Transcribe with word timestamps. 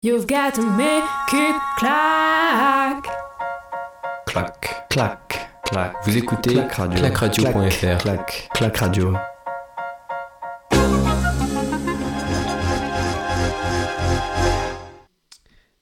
You've 0.00 0.28
got 0.28 0.54
to 0.54 0.62
make 0.62 1.02
it 1.32 1.56
clack. 1.76 3.04
Clac, 4.26 4.88
clac, 4.90 5.50
clac. 5.64 5.92
Vous 6.04 6.16
écoutez 6.16 6.54
Clac 6.54 6.72
Radio. 6.74 6.98
clacradio.fr. 7.00 7.98
Clac, 7.98 8.48
clac 8.54 8.76
radio. 8.76 9.16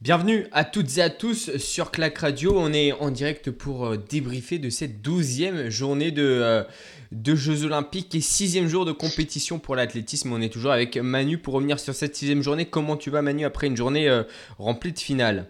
Bienvenue 0.07 0.47
à 0.53 0.65
toutes 0.65 0.99
et 0.99 1.03
à 1.03 1.11
tous 1.11 1.57
sur 1.57 1.91
Clac 1.91 2.19
Radio. 2.19 2.53
On 2.57 2.73
est 2.73 2.93
en 2.93 3.11
direct 3.11 3.51
pour 3.51 3.87
euh, 3.87 3.97
débriefer 3.97 4.61
de 4.61 4.71
cette 4.71 5.03
douzième 5.03 5.69
journée 5.69 6.13
de, 6.13 6.23
euh, 6.23 6.63
de 7.11 7.35
Jeux 7.35 7.65
Olympiques 7.65 8.15
et 8.15 8.21
sixième 8.21 8.69
jour 8.69 8.85
de 8.85 8.93
compétition 8.93 9.59
pour 9.59 9.75
l'athlétisme. 9.75 10.33
On 10.33 10.41
est 10.41 10.49
toujours 10.49 10.71
avec 10.71 10.97
Manu 10.97 11.39
pour 11.39 11.55
revenir 11.55 11.81
sur 11.81 11.93
cette 11.93 12.15
sixième 12.15 12.41
journée. 12.41 12.67
Comment 12.67 12.97
tu 12.97 13.11
vas 13.11 13.21
Manu 13.21 13.45
après 13.45 13.67
une 13.67 13.77
journée 13.77 14.09
euh, 14.09 14.23
remplie 14.61 14.93
de 14.93 14.99
finales? 15.01 15.49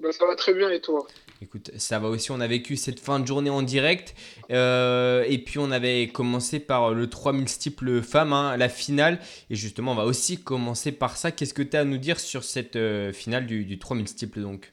Bah, 0.00 0.10
Ça 0.10 0.24
va 0.24 0.34
très 0.34 0.54
bien 0.54 0.70
et 0.70 0.80
toi? 0.80 1.06
Écoute, 1.40 1.70
ça 1.76 2.00
va 2.00 2.08
aussi, 2.08 2.32
on 2.32 2.40
a 2.40 2.48
vécu 2.48 2.76
cette 2.76 2.98
fin 2.98 3.20
de 3.20 3.26
journée 3.26 3.50
en 3.50 3.62
direct. 3.62 4.14
Euh, 4.50 5.24
et 5.28 5.38
puis 5.38 5.58
on 5.58 5.70
avait 5.70 6.08
commencé 6.08 6.58
par 6.58 6.92
le 6.92 7.08
3000 7.08 7.48
steeple 7.48 8.02
femmes, 8.02 8.32
hein, 8.32 8.56
la 8.56 8.68
finale. 8.68 9.20
Et 9.48 9.54
justement, 9.54 9.92
on 9.92 9.94
va 9.94 10.04
aussi 10.04 10.42
commencer 10.42 10.90
par 10.90 11.16
ça. 11.16 11.30
Qu'est-ce 11.30 11.54
que 11.54 11.62
tu 11.62 11.76
as 11.76 11.80
à 11.80 11.84
nous 11.84 11.98
dire 11.98 12.18
sur 12.18 12.42
cette 12.42 12.74
euh, 12.74 13.12
finale 13.12 13.46
du, 13.46 13.64
du 13.64 13.78
3000 13.78 14.08
steeple 14.08 14.40
donc? 14.40 14.72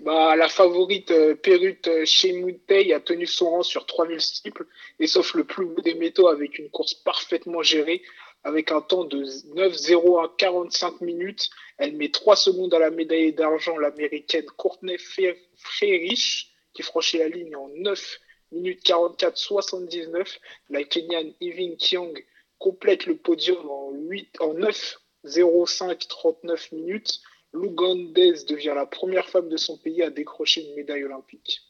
Bah, 0.00 0.36
la 0.36 0.48
favorite 0.48 1.10
euh, 1.10 1.34
Perut 1.34 1.80
Shemoutei 2.04 2.92
a 2.92 3.00
tenu 3.00 3.26
son 3.26 3.50
rang 3.50 3.62
sur 3.62 3.86
3000 3.86 4.20
steeple 4.20 4.66
et 4.98 5.06
sauf 5.06 5.34
le 5.34 5.44
plus 5.44 5.66
beau 5.66 5.80
des 5.82 5.94
métaux 5.94 6.28
avec 6.28 6.58
une 6.58 6.68
course 6.68 6.94
parfaitement 6.94 7.62
gérée 7.62 8.02
avec 8.44 8.72
un 8.72 8.80
temps 8.80 9.04
de 9.04 9.24
9-0 9.24 10.24
à 10.24 10.32
45 10.36 11.00
minutes. 11.00 11.50
Elle 11.78 11.96
met 11.96 12.10
3 12.10 12.36
secondes 12.36 12.74
à 12.74 12.78
la 12.78 12.90
médaille 12.90 13.32
d'argent, 13.32 13.76
l'américaine 13.76 14.46
Courtney 14.56 14.98
Frerich, 14.98 16.52
qui 16.74 16.82
franchit 16.82 17.18
la 17.18 17.28
ligne 17.28 17.54
en 17.56 17.68
9 17.68 18.20
minutes 18.52 18.84
44-79. 18.84 20.38
La 20.70 20.84
Kenyan 20.84 21.32
Yvin 21.40 21.76
Kiang 21.76 22.12
complète 22.58 23.06
le 23.06 23.16
podium 23.16 23.68
en, 23.68 23.92
8, 23.92 24.40
en 24.40 24.54
9 24.54 24.98
05 25.24 26.08
39 26.08 26.72
minutes. 26.72 27.20
L'Ougandaise 27.52 28.46
devient 28.46 28.72
la 28.74 28.86
première 28.86 29.28
femme 29.28 29.48
de 29.48 29.56
son 29.56 29.76
pays 29.76 30.02
à 30.02 30.10
décrocher 30.10 30.66
une 30.66 30.74
médaille 30.74 31.04
olympique. 31.04 31.60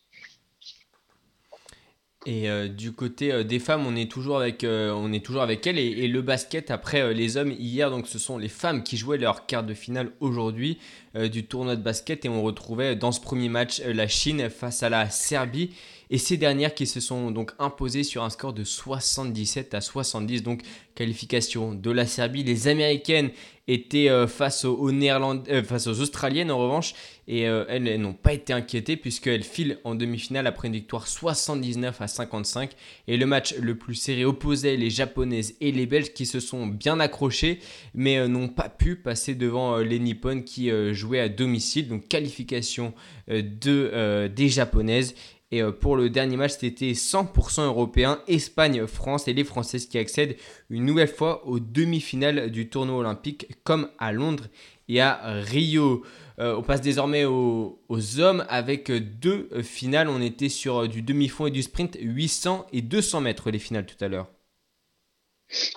Et 2.24 2.48
euh, 2.48 2.68
du 2.68 2.92
côté 2.92 3.32
euh, 3.32 3.42
des 3.42 3.58
femmes, 3.58 3.84
on 3.84 3.96
est 3.96 4.10
toujours 4.10 4.38
avec, 4.38 4.62
euh, 4.62 4.92
on 4.92 5.12
est 5.12 5.24
toujours 5.24 5.42
avec 5.42 5.66
elles. 5.66 5.78
Et, 5.78 6.06
le 6.06 6.22
basket, 6.22 6.70
après 6.70 7.12
les 7.14 7.36
hommes, 7.36 7.52
hier, 7.58 7.90
donc 7.90 8.06
ce 8.06 8.18
sont 8.18 8.38
les 8.38 8.48
femmes 8.48 8.84
qui 8.84 8.96
jouaient 8.96 9.18
leur 9.18 9.46
quart 9.46 9.64
de 9.64 9.74
finale 9.74 10.12
aujourd'hui 10.20 10.78
du 11.14 11.44
tournoi 11.44 11.76
de 11.76 11.82
basket. 11.82 12.24
Et 12.24 12.28
on 12.28 12.42
retrouvait 12.42 12.96
dans 12.96 13.12
ce 13.12 13.20
premier 13.20 13.48
match 13.48 13.80
la 13.80 14.08
Chine 14.08 14.48
face 14.50 14.82
à 14.82 14.88
la 14.88 15.10
Serbie. 15.10 15.70
Et 16.12 16.18
ces 16.18 16.36
dernières 16.36 16.74
qui 16.74 16.86
se 16.86 17.00
sont 17.00 17.30
donc 17.30 17.52
imposées 17.58 18.04
sur 18.04 18.22
un 18.22 18.28
score 18.28 18.52
de 18.52 18.64
77 18.64 19.72
à 19.72 19.80
70. 19.80 20.42
Donc 20.42 20.60
qualification 20.94 21.74
de 21.74 21.90
la 21.90 22.04
Serbie. 22.04 22.44
Les 22.44 22.68
Américaines 22.68 23.30
étaient 23.66 24.10
euh, 24.10 24.26
face, 24.26 24.66
aux, 24.66 24.90
euh, 24.90 25.62
face 25.62 25.86
aux 25.86 26.00
Australiennes 26.02 26.50
en 26.50 26.58
revanche. 26.58 26.92
Et 27.28 27.48
euh, 27.48 27.64
elles, 27.70 27.98
n'ont 27.98 28.12
pas 28.12 28.34
été 28.34 28.52
inquiétées 28.52 28.98
puisqu'elles 28.98 29.42
filent 29.42 29.78
en 29.84 29.94
demi-finale 29.94 30.46
après 30.46 30.68
une 30.68 30.74
victoire 30.74 31.08
79 31.08 32.02
à 32.02 32.06
55. 32.06 32.72
Et 33.08 33.16
le 33.16 33.24
match 33.24 33.54
le 33.54 33.78
plus 33.78 33.94
serré 33.94 34.26
opposait 34.26 34.76
les 34.76 34.90
Japonaises 34.90 35.54
et 35.62 35.72
les 35.72 35.86
Belges 35.86 36.12
qui 36.12 36.26
se 36.26 36.40
sont 36.40 36.66
bien 36.66 37.00
accrochés 37.00 37.60
mais 37.94 38.28
n'ont 38.28 38.48
pas 38.48 38.68
pu 38.68 38.96
passer 38.96 39.34
devant 39.34 39.78
les 39.78 39.98
Nippon 39.98 40.42
qui 40.42 40.70
jouaient 40.92 41.20
à 41.20 41.30
domicile. 41.30 41.88
Donc 41.88 42.06
qualification 42.06 42.92
de, 43.28 44.26
des 44.26 44.48
Japonaises. 44.50 45.14
Et 45.52 45.62
euh, 45.62 45.70
pour 45.70 45.96
le 45.96 46.10
dernier 46.10 46.36
match, 46.36 46.54
c'était 46.58 46.92
100% 46.92 47.66
européen, 47.66 48.20
Espagne-France 48.26 49.28
et 49.28 49.34
les 49.34 49.44
Françaises 49.44 49.86
qui 49.86 49.98
accèdent 49.98 50.36
une 50.70 50.86
nouvelle 50.86 51.08
fois 51.08 51.46
aux 51.46 51.60
demi-finales 51.60 52.50
du 52.50 52.68
tournoi 52.68 52.96
olympique 52.96 53.46
comme 53.62 53.88
à 53.98 54.12
Londres 54.12 54.48
et 54.88 55.00
à 55.00 55.20
Rio. 55.42 56.02
Euh, 56.38 56.56
on 56.56 56.62
passe 56.62 56.80
désormais 56.80 57.26
aux, 57.26 57.78
hommes 58.18 58.44
avec 58.48 58.90
deux 58.90 59.50
finales. 59.62 60.08
On 60.08 60.22
était 60.22 60.48
sur 60.48 60.88
du 60.88 61.02
demi-fond 61.02 61.46
et 61.46 61.50
du 61.50 61.62
sprint, 61.62 61.98
800 62.00 62.66
et 62.72 62.80
200 62.80 63.20
mètres 63.20 63.50
les 63.50 63.58
finales 63.58 63.84
tout 63.84 64.02
à 64.02 64.08
l'heure. 64.08 64.28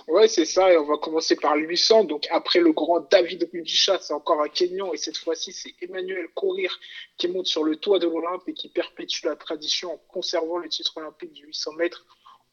Ouais, 0.08 0.28
c'est 0.28 0.46
ça. 0.46 0.72
Et 0.72 0.78
on 0.78 0.86
va 0.86 0.98
commencer 0.98 1.36
par 1.36 1.56
800. 1.56 2.06
Donc, 2.06 2.28
après 2.32 2.60
le 2.60 2.72
grand 2.72 3.02
David 3.12 3.50
Rudisha, 3.52 4.00
c'est 4.00 4.14
encore 4.14 4.42
un 4.42 4.48
Kenyan. 4.48 4.94
Et 4.94 4.98
cette 4.98 5.18
fois-ci, 5.18 5.52
c'est 5.52 5.74
Emmanuel 5.82 6.28
Courir 6.34 6.80
qui 7.18 7.28
monte 7.28 7.48
sur 7.48 7.64
le 7.64 7.76
toit 7.76 8.00
de 8.00 8.08
l'Olympe 8.08 8.44
et 8.48 8.54
qui 8.54 8.70
perpétue 8.70 9.26
la 9.26 9.36
tradition 9.36 9.94
en 9.94 9.98
conservant 10.08 10.58
le 10.58 10.70
titre 10.70 10.98
olympique 10.98 11.34
du 11.34 11.46
800 11.48 11.74
mètres 11.74 12.06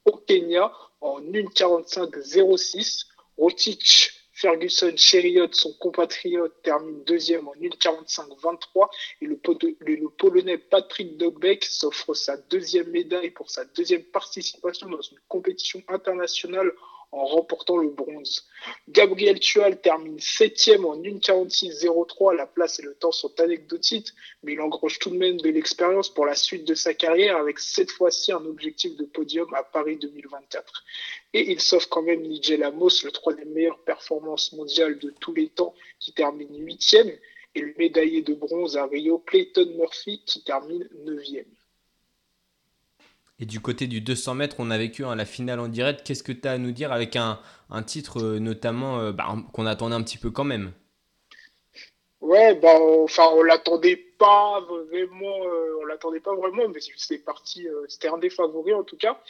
au 0.05 0.13
Kenya 0.17 0.73
en 1.01 1.21
1,45,06. 1.21 3.07
Rotich, 3.39 4.23
Ferguson, 4.33 4.93
Cheriot, 4.97 5.53
son 5.53 5.73
compatriote, 5.75 6.63
termine 6.63 7.05
deuxième 7.05 7.49
en 7.49 7.55
1,45,23. 7.55 8.89
Et 9.21 9.27
le, 9.27 9.39
le, 9.81 10.09
Polonais 10.11 10.59
Patrick 10.59 11.17
Dobek 11.17 11.65
s'offre 11.65 12.15
sa 12.15 12.37
deuxième 12.37 12.91
médaille 12.91 13.31
pour 13.31 13.51
sa 13.51 13.65
deuxième 13.65 14.03
participation 14.03 14.89
dans 14.89 15.01
une 15.01 15.19
compétition 15.29 15.83
internationale 15.89 16.73
en 17.13 17.27
remportant 17.27 17.77
le 17.77 17.91
bronze. 17.91 18.47
Gabriel 18.89 19.39
Tual 19.39 19.81
termine 19.81 20.19
septième 20.19 20.87
en 20.87 20.97
1,46,03. 20.97 22.35
La 22.35 22.47
place 22.47 22.81
et 22.81 22.83
le 22.83 22.95
temps 22.95 23.13
sont 23.13 23.39
anecdotiques, 23.39 24.09
mais 24.43 24.55
il 24.55 24.61
engrange 24.61 24.99
tout 24.99 25.11
de 25.11 25.17
même 25.17 25.37
de 25.37 25.51
l'expérience 25.51 26.09
pour 26.09 26.25
la 26.25 26.35
suite 26.35 26.67
de 26.67 26.75
sa 26.75 26.95
carrière 26.95 27.37
avec 27.37 27.59
cette 27.59 27.91
fois-ci 27.91 28.33
un 28.33 28.45
objectif 28.47 28.97
de 28.97 29.05
podium 29.05 29.53
à 29.55 29.63
Paris 29.63 29.97
2024. 29.99 30.85
Et 31.35 31.53
il 31.53 31.61
s'offre 31.61 31.89
quand 31.89 32.03
même 32.03 32.23
Nigel 32.23 32.63
Amos, 32.63 33.05
le 33.05 33.11
troisième 33.11 33.51
meilleure 33.51 33.79
performance 33.81 34.53
mondiale 34.53 34.99
de 34.99 35.11
tous 35.21 35.35
les 35.35 35.49
temps, 35.49 35.75
qui 36.01 36.13
termine 36.13 36.65
huitième, 36.65 37.13
et 37.55 37.61
le 37.61 37.75
médaillé 37.77 38.23
de 38.23 38.33
bronze 38.33 38.79
à 38.79 38.87
Rio, 38.87 39.19
Clayton 39.19 39.75
Murphy, 39.77 40.23
qui 40.25 40.43
termine 40.43 40.89
neuvième. 41.05 41.45
Et 43.43 43.45
du 43.45 43.59
côté 43.59 43.89
du 43.89 44.01
200 44.01 44.37
mètres, 44.37 44.57
on 44.61 44.71
a 44.71 44.79
vécu 44.79 45.03
la 45.03 45.25
finale 45.25 45.59
en 45.59 45.67
direct. 45.67 46.07
Qu'est-ce 46.07 46.23
que 46.23 46.31
tu 46.31 46.47
as 46.47 46.53
à 46.53 46.59
nous 46.59 46.71
dire 46.71 46.93
avec 46.93 47.17
un, 47.17 47.41
titre 47.85 48.23
euh, 48.23 48.39
notamment 48.39 49.01
euh, 49.01 49.11
bah, 49.11 49.35
qu'on 49.53 49.67
attendait 49.67 49.97
un 49.97 50.03
petit 50.05 50.17
peu 50.17 50.31
quand 50.31 50.45
même? 50.45 50.71
Ouais, 52.21 52.55
bah, 52.55 52.79
enfin, 52.79 53.31
on 53.35 53.43
l'attendait 53.43 53.97
pas 53.97 54.61
vraiment, 54.61 55.45
euh, 55.45 55.81
on 55.81 55.87
l'attendait 55.87 56.21
pas 56.21 56.37
vraiment, 56.37 56.69
mais 56.69 56.79
c'était 56.97 57.19
parti, 57.19 57.67
c'était 57.89 58.07
un 58.07 58.19
des 58.19 58.31
favoris 58.31 58.77
en 58.77 58.85
tout 58.85 58.97
cas. 58.97 59.21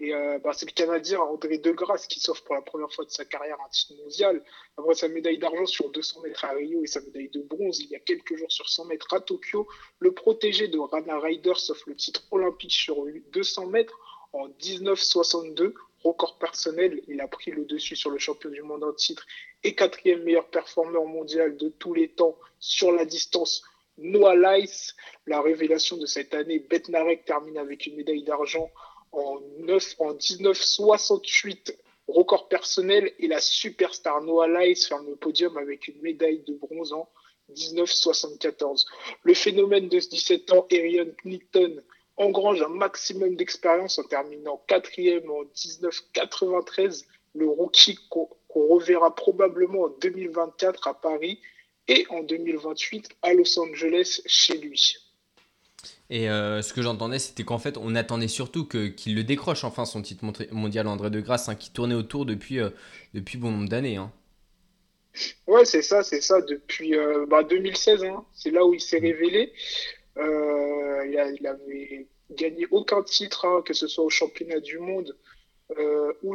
Et 0.00 0.14
euh, 0.14 0.38
bah, 0.38 0.52
c'est 0.52 0.66
le 0.66 0.72
Canadien 0.72 1.20
André 1.20 1.58
Degrasse 1.58 2.06
qui 2.06 2.20
s'offre 2.20 2.44
pour 2.44 2.54
la 2.54 2.62
première 2.62 2.92
fois 2.92 3.04
de 3.04 3.10
sa 3.10 3.24
carrière 3.24 3.58
un 3.64 3.68
titre 3.68 3.94
mondial. 4.02 4.44
Après 4.76 4.94
sa 4.94 5.08
médaille 5.08 5.38
d'argent 5.38 5.66
sur 5.66 5.90
200 5.90 6.20
mètres 6.22 6.44
à 6.44 6.52
Rio 6.52 6.84
et 6.84 6.86
sa 6.86 7.00
médaille 7.00 7.30
de 7.30 7.40
bronze 7.40 7.80
il 7.80 7.90
y 7.90 7.96
a 7.96 7.98
quelques 7.98 8.36
jours 8.36 8.50
sur 8.52 8.68
100 8.68 8.84
mètres 8.86 9.12
à 9.12 9.20
Tokyo, 9.20 9.66
le 9.98 10.12
protégé 10.12 10.68
de 10.68 10.78
Rana 10.78 11.18
Ryder 11.18 11.54
s'offre 11.56 11.88
le 11.88 11.96
titre 11.96 12.22
olympique 12.30 12.72
sur 12.72 13.06
200 13.32 13.66
mètres 13.66 13.98
en 14.32 14.46
1962. 14.48 15.74
Record 16.04 16.38
personnel, 16.38 17.02
il 17.08 17.20
a 17.20 17.26
pris 17.26 17.50
le 17.50 17.64
dessus 17.64 17.96
sur 17.96 18.10
le 18.10 18.18
champion 18.18 18.50
du 18.50 18.62
monde 18.62 18.84
en 18.84 18.92
titre 18.92 19.26
et 19.64 19.74
quatrième 19.74 20.22
meilleur 20.22 20.46
performeur 20.46 21.06
mondial 21.06 21.56
de 21.56 21.70
tous 21.70 21.92
les 21.92 22.08
temps 22.08 22.38
sur 22.60 22.92
la 22.92 23.04
distance 23.04 23.64
Noah 23.98 24.36
Lyles, 24.36 24.94
la 25.26 25.40
révélation 25.40 25.96
de 25.96 26.06
cette 26.06 26.32
année, 26.32 26.60
Betnarek 26.60 27.24
termine 27.24 27.58
avec 27.58 27.86
une 27.86 27.96
médaille 27.96 28.22
d'argent 28.22 28.70
en, 29.12 29.40
9, 29.58 29.94
en 29.98 30.14
1968, 30.14 31.76
record 32.08 32.48
personnel, 32.48 33.12
et 33.18 33.28
la 33.28 33.40
superstar 33.40 34.22
Noah 34.22 34.48
Lyles 34.48 34.76
ferme 34.76 35.06
le 35.08 35.16
podium 35.16 35.56
avec 35.56 35.88
une 35.88 36.00
médaille 36.00 36.42
de 36.46 36.54
bronze 36.54 36.92
en 36.92 37.08
1974. 37.48 38.86
Le 39.22 39.34
phénomène 39.34 39.88
de 39.88 39.98
17 39.98 40.52
ans, 40.52 40.66
Erion 40.70 41.12
Clinton, 41.18 41.82
engrange 42.16 42.60
un 42.62 42.68
maximum 42.68 43.36
d'expérience 43.36 43.98
en 43.98 44.04
terminant 44.04 44.62
quatrième 44.66 45.30
en 45.30 45.40
1993, 45.42 47.06
le 47.34 47.48
rookie 47.48 47.98
qu'on 48.10 48.28
reverra 48.48 49.14
probablement 49.14 49.82
en 49.82 49.88
2024 49.88 50.88
à 50.88 50.94
Paris 50.94 51.40
et 51.86 52.06
en 52.10 52.22
2028 52.22 53.08
à 53.22 53.34
Los 53.34 53.58
Angeles 53.58 54.20
chez 54.26 54.58
lui. 54.58 54.96
Et 56.10 56.30
euh, 56.30 56.62
ce 56.62 56.72
que 56.72 56.80
j'entendais, 56.80 57.18
c'était 57.18 57.44
qu'en 57.44 57.58
fait, 57.58 57.76
on 57.76 57.94
attendait 57.94 58.28
surtout 58.28 58.66
qu'il 58.66 59.14
le 59.14 59.24
décroche 59.24 59.64
enfin 59.64 59.84
son 59.84 60.00
titre 60.00 60.24
mondial 60.52 60.86
André 60.86 61.10
de 61.10 61.20
Grasse, 61.20 61.48
hein, 61.48 61.54
qui 61.54 61.70
tournait 61.70 61.94
autour 61.94 62.24
depuis, 62.24 62.60
euh, 62.60 62.70
depuis 63.12 63.36
bon 63.36 63.50
nombre 63.50 63.68
d'années. 63.68 63.96
Hein. 63.96 64.10
Ouais, 65.46 65.64
c'est 65.64 65.82
ça, 65.82 66.02
c'est 66.02 66.22
ça. 66.22 66.40
Depuis 66.40 66.92
2016, 66.92 68.00
bah, 68.00 68.06
hein, 68.08 68.24
c'est 68.32 68.50
là 68.50 68.64
où 68.64 68.72
il 68.72 68.80
s'est 68.80 68.98
révélé. 68.98 69.52
Euh, 70.16 71.06
il, 71.06 71.46
a, 71.46 71.50
avait 71.50 72.06
gagné 72.30 72.66
aucun 72.70 73.02
titre, 73.02 73.62
que 73.64 73.74
ce 73.74 73.86
soit 73.86 74.04
au 74.04 74.10
championnat 74.10 74.60
du 74.60 74.78
monde 74.78 75.14
ou, 76.22 76.34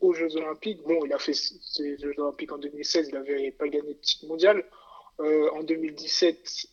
aux 0.00 0.12
Jeux 0.14 0.36
Olympiques. 0.36 0.82
Bon, 0.82 1.04
il 1.04 1.12
a 1.12 1.18
fait 1.18 1.34
ses 1.34 1.96
Jeux 1.98 2.14
Olympiques 2.18 2.50
en 2.50 2.58
2016, 2.58 3.08
il 3.08 3.14
n'avait 3.14 3.50
pas 3.52 3.68
gagné 3.68 3.94
de 3.94 3.98
titre 4.00 4.26
mondial. 4.26 4.64
En 5.52 5.62
2017, 5.62 6.66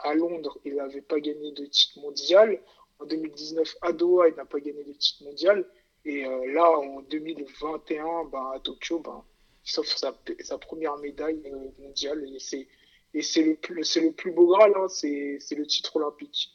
à 0.00 0.14
Londres, 0.14 0.58
il 0.64 0.74
n'avait 0.76 1.00
pas 1.00 1.20
gagné 1.20 1.52
de 1.52 1.66
titre 1.66 2.00
mondial. 2.00 2.60
En 2.98 3.06
2019, 3.06 3.76
à 3.82 3.92
Doha, 3.92 4.28
il 4.28 4.34
n'a 4.34 4.44
pas 4.44 4.60
gagné 4.60 4.84
de 4.84 4.92
titre 4.92 5.24
mondial. 5.24 5.64
Et 6.04 6.22
là, 6.22 6.70
en 6.78 7.02
2021, 7.02 8.24
ben, 8.24 8.52
à 8.54 8.60
Tokyo, 8.60 8.98
ben, 9.00 9.22
sauf 9.64 9.86
sa, 9.86 10.16
sa 10.40 10.58
première 10.58 10.96
médaille 10.98 11.40
mondiale. 11.78 12.24
Et 13.14 13.22
c'est 13.22 13.42
le 13.42 14.10
plus 14.12 14.32
beau 14.32 14.46
Graal, 14.48 14.72
hein, 14.76 14.88
c'est 14.88 15.54
le 15.56 15.66
titre 15.66 15.96
olympique. 15.96 16.50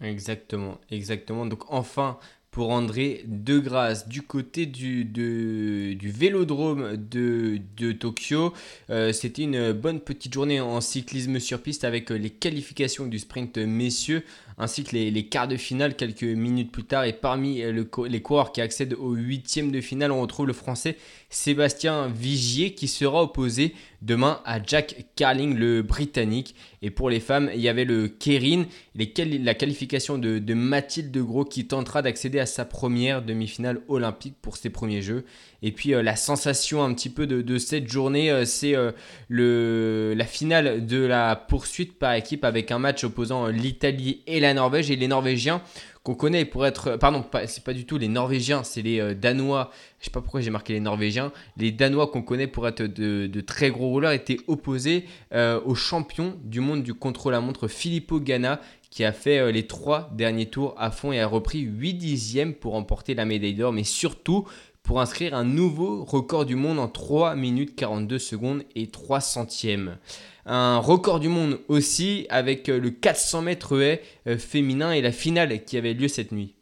Exactement, 0.00 0.80
exactement. 0.90 1.46
Donc 1.46 1.64
enfin, 1.68 2.18
pour 2.52 2.68
André 2.68 3.24
De 3.26 3.58
grâce 3.58 4.06
du 4.06 4.22
côté 4.22 4.66
du, 4.66 5.04
du 5.06 6.10
vélodrome 6.10 6.96
de, 6.96 7.58
de 7.78 7.92
Tokyo. 7.92 8.52
Euh, 8.90 9.12
c'était 9.12 9.42
une 9.42 9.72
bonne 9.72 10.00
petite 10.00 10.34
journée 10.34 10.60
en 10.60 10.80
cyclisme 10.82 11.40
sur 11.40 11.62
piste 11.62 11.82
avec 11.82 12.10
les 12.10 12.30
qualifications 12.30 13.06
du 13.06 13.18
sprint 13.18 13.56
messieurs 13.56 14.22
ainsi 14.58 14.84
que 14.84 14.96
les, 14.96 15.26
quarts 15.26 15.48
de 15.48 15.56
finale 15.56 15.96
quelques 15.96 16.22
minutes 16.22 16.72
plus 16.72 16.84
tard. 16.84 17.04
Et 17.04 17.12
parmi 17.12 17.62
les 17.62 18.22
coureurs 18.22 18.52
qui 18.52 18.60
accèdent 18.60 18.94
au 18.94 19.12
huitième 19.12 19.70
de 19.70 19.80
finale, 19.80 20.12
on 20.12 20.20
retrouve 20.20 20.46
le 20.46 20.52
français 20.52 20.96
Sébastien 21.30 22.08
Vigier 22.08 22.74
qui 22.74 22.88
sera 22.88 23.22
opposé 23.22 23.74
demain 24.02 24.40
à 24.44 24.62
Jack 24.62 25.06
Carling, 25.16 25.56
le 25.56 25.82
britannique. 25.82 26.54
Et 26.82 26.90
pour 26.90 27.08
les 27.08 27.20
femmes, 27.20 27.50
il 27.54 27.60
y 27.60 27.68
avait 27.68 27.84
le 27.84 28.08
Kerin, 28.08 28.64
la 28.94 29.54
qualification 29.54 30.18
de, 30.18 30.54
Mathilde 30.54 31.16
Gros 31.16 31.44
qui 31.44 31.66
tentera 31.66 32.02
d'accéder 32.02 32.38
à 32.38 32.46
sa 32.46 32.64
première 32.64 33.22
demi-finale 33.22 33.80
olympique 33.88 34.34
pour 34.42 34.56
ses 34.56 34.70
premiers 34.70 35.02
jeux. 35.02 35.24
Et 35.62 35.70
puis 35.70 35.94
euh, 35.94 36.02
la 36.02 36.16
sensation 36.16 36.82
un 36.82 36.92
petit 36.92 37.08
peu 37.08 37.26
de, 37.26 37.58
cette 37.58 37.88
journée, 37.88 38.30
euh, 38.30 38.44
c'est 38.44 38.74
euh, 38.74 40.14
la 40.14 40.24
finale 40.24 40.84
de 40.84 40.98
la 40.98 41.36
poursuite 41.36 41.98
par 41.98 42.14
équipe 42.14 42.44
avec 42.44 42.70
un 42.70 42.78
match 42.78 43.04
opposant 43.04 43.46
l'Italie 43.46 44.22
et 44.26 44.40
la 44.42 44.54
Norvège. 44.54 44.90
Et 44.90 44.96
les 44.96 45.08
Norvégiens 45.08 45.62
qu'on 46.02 46.14
connaît 46.14 46.44
pour 46.44 46.66
être. 46.66 46.96
Pardon, 46.96 47.24
c'est 47.46 47.64
pas 47.64 47.72
du 47.72 47.86
tout 47.86 47.98
les 47.98 48.08
Norvégiens, 48.08 48.64
c'est 48.64 48.82
les 48.82 49.14
Danois. 49.14 49.70
Je 50.00 50.06
sais 50.06 50.10
pas 50.10 50.20
pourquoi 50.20 50.40
j'ai 50.40 50.50
marqué 50.50 50.72
les 50.72 50.80
Norvégiens. 50.80 51.32
Les 51.56 51.72
Danois 51.72 52.08
qu'on 52.08 52.22
connaît 52.22 52.46
pour 52.48 52.66
être 52.66 52.82
de, 52.82 53.40
très 53.40 53.70
gros 53.70 53.88
rouleurs 53.88 54.12
étaient 54.12 54.38
opposés 54.48 55.04
au 55.32 55.74
champion 55.74 56.36
du 56.42 56.60
monde 56.60 56.82
du 56.82 56.94
contre-la-montre 56.94 57.68
Filippo 57.68 58.20
Ganna 58.20 58.60
qui 58.90 59.04
a 59.04 59.12
fait 59.12 59.52
les 59.52 59.66
trois 59.66 60.10
derniers 60.12 60.46
tours 60.46 60.74
à 60.76 60.90
fond 60.90 61.12
et 61.12 61.20
a 61.20 61.26
repris 61.26 61.60
8 61.60 61.94
dixièmes 61.94 62.52
pour 62.52 62.72
remporter 62.72 63.14
la 63.14 63.24
médaille 63.24 63.54
d'or. 63.54 63.72
Mais 63.72 63.84
surtout, 63.84 64.46
pour 64.82 65.00
inscrire 65.00 65.34
un 65.34 65.44
nouveau 65.44 66.04
record 66.04 66.44
du 66.44 66.56
monde 66.56 66.78
en 66.78 66.88
3 66.88 67.34
minutes 67.34 67.76
42 67.76 68.18
secondes 68.18 68.64
et 68.74 68.88
3 68.88 69.20
centièmes. 69.20 69.98
Un 70.44 70.78
record 70.78 71.20
du 71.20 71.28
monde 71.28 71.60
aussi 71.68 72.26
avec 72.30 72.68
euh, 72.68 72.80
le 72.80 72.90
400 72.90 73.42
mètres 73.42 73.80
haie 73.80 74.02
euh, 74.26 74.36
féminin 74.36 74.92
et 74.92 75.00
la 75.00 75.12
finale 75.12 75.64
qui 75.64 75.76
avait 75.76 75.94
lieu 75.94 76.08
cette 76.08 76.32
nuit. 76.32 76.54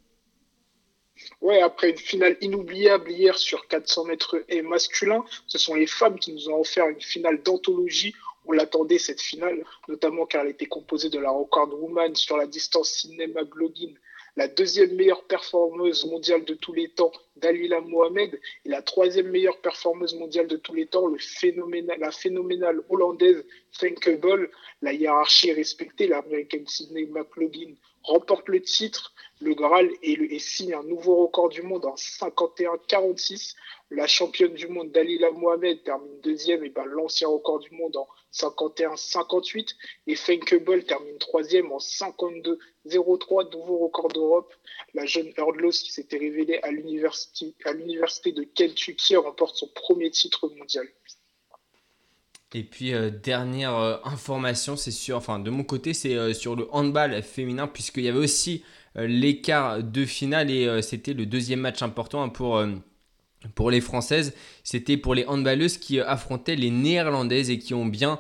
Ouais, 1.41 1.63
après 1.63 1.91
une 1.91 1.97
finale 1.97 2.37
inoubliable 2.43 3.11
hier 3.11 3.39
sur 3.39 3.67
400 3.69 4.05
mètres 4.05 4.45
haie 4.49 4.63
masculin, 4.63 5.25
ce 5.47 5.59
sont 5.59 5.75
les 5.75 5.87
femmes 5.87 6.19
qui 6.19 6.33
nous 6.33 6.51
ont 6.51 6.61
offert 6.61 6.89
une 6.89 7.01
finale 7.01 7.43
d'anthologie 7.43 8.15
on 8.47 8.53
l'attendait 8.53 8.99
cette 8.99 9.21
finale, 9.21 9.65
notamment 9.89 10.27
car 10.27 10.43
elle 10.43 10.51
était 10.51 10.67
composée 10.67 11.11
de 11.11 11.19
la 11.19 11.31
record 11.31 11.73
woman 11.81 12.15
sur 12.15 12.37
la 12.37 12.47
distance 12.47 12.91
cinéma 12.91 13.45
la 14.37 14.49
deuxième 14.49 14.95
meilleure 14.95 15.25
performeuse 15.25 16.05
mondiale 16.07 16.45
de 16.45 16.55
tous 16.55 16.73
les 16.73 16.89
temps, 16.89 17.13
Dalila 17.37 17.81
Mohamed, 17.81 18.39
et 18.65 18.69
la 18.69 18.83
troisième 18.83 19.29
meilleure 19.29 19.61
performeuse 19.61 20.15
mondiale 20.15 20.47
de 20.47 20.57
tous 20.57 20.75
les 20.75 20.87
temps, 20.87 21.07
le 21.07 21.19
la 21.99 22.11
phénoménale 22.11 22.83
hollandaise 22.89 23.45
Bol. 24.21 24.51
La 24.83 24.93
hiérarchie 24.93 25.51
est 25.51 25.55
respectée, 25.55 26.07
l'américaine 26.07 26.67
Sydney 26.67 27.07
McLaughlin 27.07 27.75
remporte 28.03 28.49
le 28.49 28.61
titre, 28.63 29.13
le 29.41 29.55
Graal, 29.55 29.91
et, 30.03 30.13
et 30.13 30.39
signe 30.39 30.75
un 30.75 30.83
nouveau 30.83 31.17
record 31.17 31.49
du 31.49 31.63
monde 31.63 31.85
en 31.85 31.95
51-46. 31.95 33.55
La 33.93 34.07
championne 34.07 34.55
du 34.55 34.69
monde, 34.69 34.93
Dalila 34.93 35.33
Mohamed, 35.33 35.83
termine 35.83 36.21
deuxième 36.23 36.65
et 36.65 36.71
bat 36.71 36.85
l'ancien 36.85 37.27
record 37.27 37.59
du 37.59 37.71
monde 37.73 37.97
en 37.97 38.09
51-58. 38.33 39.75
Et 40.07 40.15
Fenke 40.15 40.65
Ball 40.65 40.85
termine 40.85 41.19
troisième 41.19 41.73
en 41.73 41.79
52-03, 41.79 43.53
nouveau 43.53 43.79
record 43.79 44.09
d'Europe. 44.09 44.55
La 44.95 45.07
jeune 45.07 45.33
Hurdlos 45.37 45.73
qui 45.73 45.91
s'était 45.91 46.19
révélée 46.19 46.61
à 46.63 46.71
l'université 46.71 48.33
de 48.33 48.45
Kentucky 48.45 49.17
remporte 49.17 49.57
son 49.57 49.69
premier 49.75 50.11
titre 50.13 50.49
mondial. 50.57 50.87
Et 52.53 52.65
puis 52.65 52.93
euh, 52.93 53.11
dernière 53.11 53.77
euh, 53.77 53.97
information, 54.05 54.77
c'est 54.77 54.91
sur, 54.91 55.17
enfin 55.17 55.39
de 55.39 55.51
mon 55.51 55.63
côté, 55.63 55.95
c'est 55.95 56.17
euh, 56.17 56.33
sur 56.33 56.57
le 56.57 56.67
handball 56.73 57.23
féminin 57.23 57.69
puisqu'il 57.69 58.05
y 58.05 58.09
avait 58.09 58.19
aussi 58.19 58.65
l'écart 58.97 59.85
de 59.85 60.05
finale 60.05 60.51
et 60.51 60.83
c'était 60.83 61.13
le 61.13 61.25
deuxième 61.25 61.61
match 61.61 61.81
important 61.81 62.29
pour 62.29 62.61
pour 63.55 63.71
les 63.71 63.81
Françaises, 63.81 64.35
c'était 64.65 64.97
pour 64.97 65.15
les 65.15 65.25
handballeuses 65.25 65.79
qui 65.79 65.99
affrontaient 65.99 66.57
les 66.57 66.71
Néerlandaises 66.71 67.51
et 67.51 67.59
qui 67.59 67.73
ont 67.73 67.87
bien, 67.87 68.19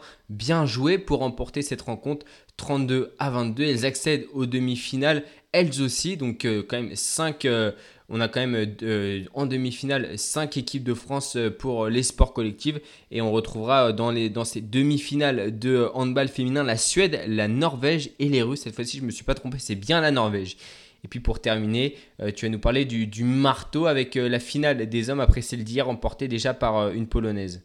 joué 0.67 0.99
pour 0.99 1.19
remporter 1.19 1.63
cette 1.63 1.83
rencontre 1.83 2.25
32 2.57 3.15
à 3.19 3.31
22. 3.31 3.65
Elles 3.65 3.85
accèdent 3.85 4.27
aux 4.33 4.47
demi-finales 4.47 5.25
elles 5.53 5.83
aussi. 5.83 6.17
Donc 6.17 6.45
euh, 6.45 6.63
quand 6.67 6.81
même 6.81 6.95
5, 6.95 7.45
euh, 7.45 7.73
on 8.09 8.21
a 8.21 8.29
quand 8.29 8.41
même 8.41 8.75
euh, 8.83 9.25
en 9.35 9.47
demi-finale 9.47 10.19
5 10.19 10.57
équipes 10.57 10.85
de 10.85 10.95
France 10.95 11.37
pour 11.59 11.89
les 11.89 12.03
sports 12.03 12.33
collectifs. 12.33 12.77
Et 13.11 13.21
on 13.21 13.33
retrouvera 13.33 13.93
dans, 13.93 14.13
dans 14.31 14.45
ces 14.45 14.61
demi-finales 14.61 15.59
de 15.59 15.89
handball 15.95 16.29
féminin 16.29 16.63
la 16.63 16.77
Suède, 16.77 17.21
la 17.27 17.49
Norvège 17.49 18.11
et 18.19 18.29
les 18.29 18.43
Russes. 18.43 18.61
Cette 18.61 18.75
fois-ci, 18.75 18.99
je 18.99 19.03
ne 19.03 19.07
me 19.07 19.13
suis 19.13 19.25
pas 19.25 19.35
trompé, 19.35 19.59
c'est 19.59 19.75
bien 19.75 20.01
la 20.01 20.11
Norvège. 20.11 20.57
Et 21.05 21.09
puis 21.09 21.21
pour 21.21 21.41
terminer, 21.41 21.97
euh, 22.21 22.31
tu 22.31 22.47
vas 22.47 22.51
nous 22.51 22.59
parler 22.59 22.85
du, 22.85 23.25
marteau 23.25 23.87
avec 23.87 24.17
euh, 24.17 24.29
la 24.29 24.39
finale 24.39 24.89
des 24.89 25.11
hommes 25.11 25.21
après 25.21 25.43
celle 25.43 25.65
d'hier 25.65 25.87
remportée 25.87 26.29
déjà 26.29 26.55
par 26.55 26.79
euh, 26.79 26.93
une 26.93 27.09
polonaise. 27.09 27.63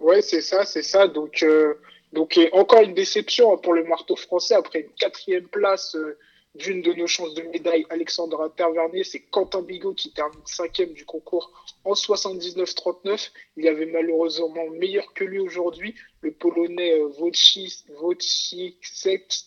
Ouais, 0.00 0.22
c'est 0.22 0.40
ça, 0.40 0.64
c'est 0.64 0.82
ça. 0.82 1.08
Donc, 1.08 1.44
donc 2.12 2.40
encore 2.52 2.80
une 2.80 2.94
déception 2.94 3.52
hein, 3.52 3.58
pour 3.62 3.74
le 3.74 3.84
marteau 3.84 4.16
français 4.16 4.54
après 4.54 4.80
une 4.80 4.92
quatrième 4.98 5.46
place 5.46 5.94
d'une 6.54 6.82
de 6.82 6.92
nos 6.94 7.06
chances 7.06 7.34
de 7.34 7.42
médaille, 7.42 7.84
Alexandra 7.90 8.48
Tervernet. 8.48 9.04
C'est 9.04 9.20
Quentin 9.20 9.62
Bigot 9.62 9.92
qui 9.94 10.12
termine 10.12 10.40
cinquième 10.46 10.94
du 10.94 11.04
concours 11.04 11.52
en 11.84 11.92
79-39. 11.92 13.30
Il 13.56 13.64
y 13.64 13.68
avait 13.68 13.86
malheureusement 13.86 14.70
meilleur 14.70 15.12
que 15.12 15.24
lui 15.24 15.38
aujourd'hui, 15.38 15.94
le 16.22 16.32
Polonais 16.32 17.00
Wojciech 17.18 17.84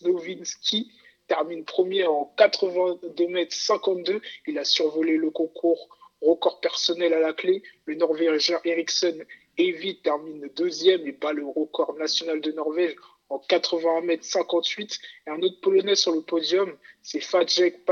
Nowinski 0.02 0.92
termine 1.34 1.64
premier 1.64 2.06
en 2.06 2.32
82 2.36 3.26
mètres 3.26 3.54
52. 3.54 4.20
Il 4.46 4.56
a 4.58 4.64
survolé 4.64 5.16
le 5.16 5.30
concours 5.30 5.88
record 6.22 6.60
personnel 6.60 7.12
à 7.12 7.18
la 7.18 7.32
clé. 7.32 7.62
Le 7.86 7.96
Norvégien 7.96 8.60
Eriksson 8.64 9.18
Evi 9.58 10.00
termine 10.00 10.48
deuxième 10.54 11.04
et 11.08 11.12
bat 11.12 11.32
le 11.32 11.44
record 11.44 11.94
national 11.94 12.40
de 12.40 12.52
Norvège 12.52 12.94
en 13.30 13.40
81 13.40 14.02
mètres 14.02 14.24
58. 14.24 15.00
Et 15.26 15.30
un 15.30 15.42
autre 15.42 15.60
Polonais 15.60 15.96
sur 15.96 16.12
le 16.12 16.20
podium, 16.20 16.72
c'est 17.02 17.20
Fadjek, 17.20 17.84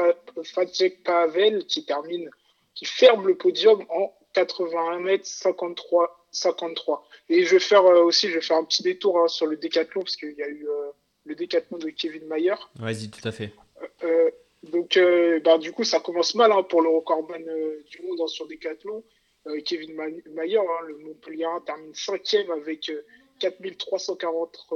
Pavel 1.05 1.67
qui 1.67 1.85
termine, 1.85 2.31
qui 2.77 2.85
ferme 2.85 3.27
le 3.27 3.37
podium 3.37 3.85
en 3.91 4.17
81 4.35 5.01
mètres 5.01 5.27
53. 5.27 6.17
53. 6.31 7.07
Et 7.29 7.45
je 7.45 7.57
vais 7.57 7.61
faire 7.61 7.85
euh, 7.85 8.05
aussi, 8.05 8.29
je 8.29 8.37
vais 8.37 8.41
faire 8.41 8.57
un 8.57 8.65
petit 8.65 8.83
détour 8.83 9.19
hein, 9.19 9.29
sur 9.29 9.47
le 9.47 9.57
décathlon 9.57 10.01
parce 10.03 10.17
qu'il 10.17 10.33
y 10.33 10.43
a 10.43 10.49
eu 10.49 10.67
euh, 10.67 10.91
le 11.25 11.35
décathlon 11.35 11.79
de 11.79 11.91
Kevin 11.91 12.27
Mayer. 12.27 12.55
Vas-y, 12.77 13.11
tout 13.11 13.27
à 13.27 13.33
fait. 13.33 13.53
Euh, 13.83 13.87
euh, 14.05 14.31
donc, 14.65 14.97
euh, 14.97 15.41
bah, 15.41 15.59
du 15.59 15.73
coup, 15.73 15.85
ça 15.85 16.01
commence 16.01 16.35
mal 16.35 16.53
hein, 16.53 16.63
pour 16.63 16.83
le 16.83 16.89
recordman 16.89 17.45
du 17.91 18.03
monde 18.03 18.29
sur 18.29 18.47
décathlon. 18.47 19.03
Kevin 19.65 19.95
Mayer, 20.31 20.59
hein, 20.59 20.87
le 20.87 20.99
Montpellier, 20.99 21.49
termine 21.67 21.93
cinquième 21.95 22.49
avec 22.53 22.93
4340 23.41 24.69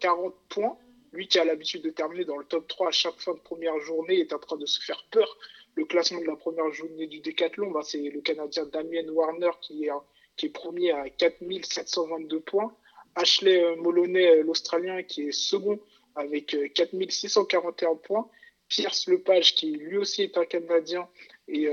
40 0.00 0.34
points. 0.48 0.76
Lui 1.12 1.28
qui 1.28 1.38
a 1.38 1.44
l'habitude 1.44 1.82
de 1.82 1.90
terminer 1.90 2.24
dans 2.24 2.36
le 2.36 2.44
top 2.44 2.66
3 2.66 2.88
à 2.88 2.90
chaque 2.90 3.18
fin 3.20 3.32
de 3.32 3.38
première 3.38 3.78
journée 3.78 4.18
est 4.18 4.32
en 4.32 4.38
train 4.40 4.56
de 4.56 4.66
se 4.66 4.84
faire 4.84 5.06
peur. 5.12 5.38
Le 5.76 5.84
classement 5.84 6.20
de 6.20 6.26
la 6.26 6.34
première 6.34 6.70
journée 6.72 7.06
du 7.06 7.20
décathlon, 7.20 7.70
bah, 7.70 7.82
c'est 7.84 7.98
le 7.98 8.20
Canadien 8.20 8.66
Damien 8.66 9.08
Warner 9.08 9.50
qui 9.60 9.84
est, 9.84 9.90
qui 10.36 10.46
est 10.46 10.50
premier 10.50 10.90
à 10.90 11.08
4722 11.08 12.40
points. 12.40 12.74
Ashley 13.18 13.60
euh, 13.62 13.74
Moloney, 13.76 14.26
euh, 14.26 14.42
l'Australien, 14.44 15.02
qui 15.02 15.28
est 15.28 15.32
second 15.32 15.78
avec 16.14 16.56
4641 16.74 17.90
euh, 17.90 17.94
points. 17.96 18.30
Pierce 18.68 19.08
Lepage, 19.08 19.54
qui 19.54 19.72
lui 19.72 19.96
aussi 19.96 20.22
est 20.22 20.36
un 20.36 20.44
Canadien, 20.44 21.08
est 21.48 21.70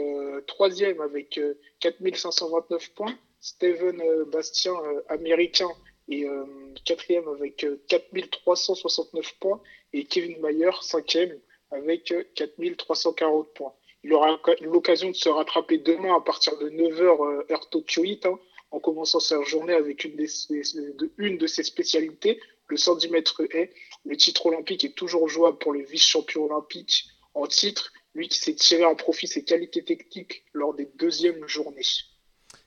troisième 0.47 1.01
avec 1.01 1.37
4529 1.81 2.93
points. 2.93 3.13
Steven 3.41 4.01
Bastien, 4.31 4.73
américain, 5.09 5.67
est 6.07 6.25
quatrième 6.85 7.27
avec 7.27 7.65
4369 7.89 9.35
points. 9.41 9.61
Et 9.91 10.05
Kevin 10.05 10.39
Mayer, 10.39 10.71
cinquième, 10.79 11.37
avec 11.71 12.13
4340 12.35 13.53
points. 13.53 13.73
Il 14.05 14.13
aura 14.13 14.39
l'occasion 14.61 15.09
de 15.09 15.15
se 15.15 15.27
rattraper 15.27 15.79
demain 15.79 16.15
à 16.15 16.21
partir 16.21 16.57
de 16.59 16.69
9h 16.69 17.51
heure 17.51 17.69
tokyoïte, 17.69 18.25
hein, 18.25 18.39
en 18.75 18.79
commençant 18.79 19.21
sa 19.21 19.41
journée 19.43 19.73
avec 19.73 20.03
une, 20.03 20.17
de, 20.17 21.47
ses 21.47 21.63
spécialités, 21.63 22.41
le 22.67 22.75
110 22.75 23.09
mètres 23.09 23.41
haies. 23.53 23.71
Le 24.05 24.17
titre 24.17 24.47
olympique 24.47 24.83
est 24.83 24.95
toujours 24.95 25.29
jouable 25.29 25.57
pour 25.59 25.71
le 25.71 25.81
vice-champion 25.81 26.43
olympique 26.43 27.05
en 27.33 27.47
titre, 27.47 27.93
lui 28.15 28.27
qui 28.27 28.37
s'est 28.37 28.53
tiré 28.53 28.83
à 28.83 28.93
profit 28.93 29.27
ses 29.27 29.45
qualités 29.45 29.83
techniques 29.83 30.43
lors 30.53 30.73
des 30.73 30.89
deuxièmes 30.99 31.47
journées. 31.47 31.81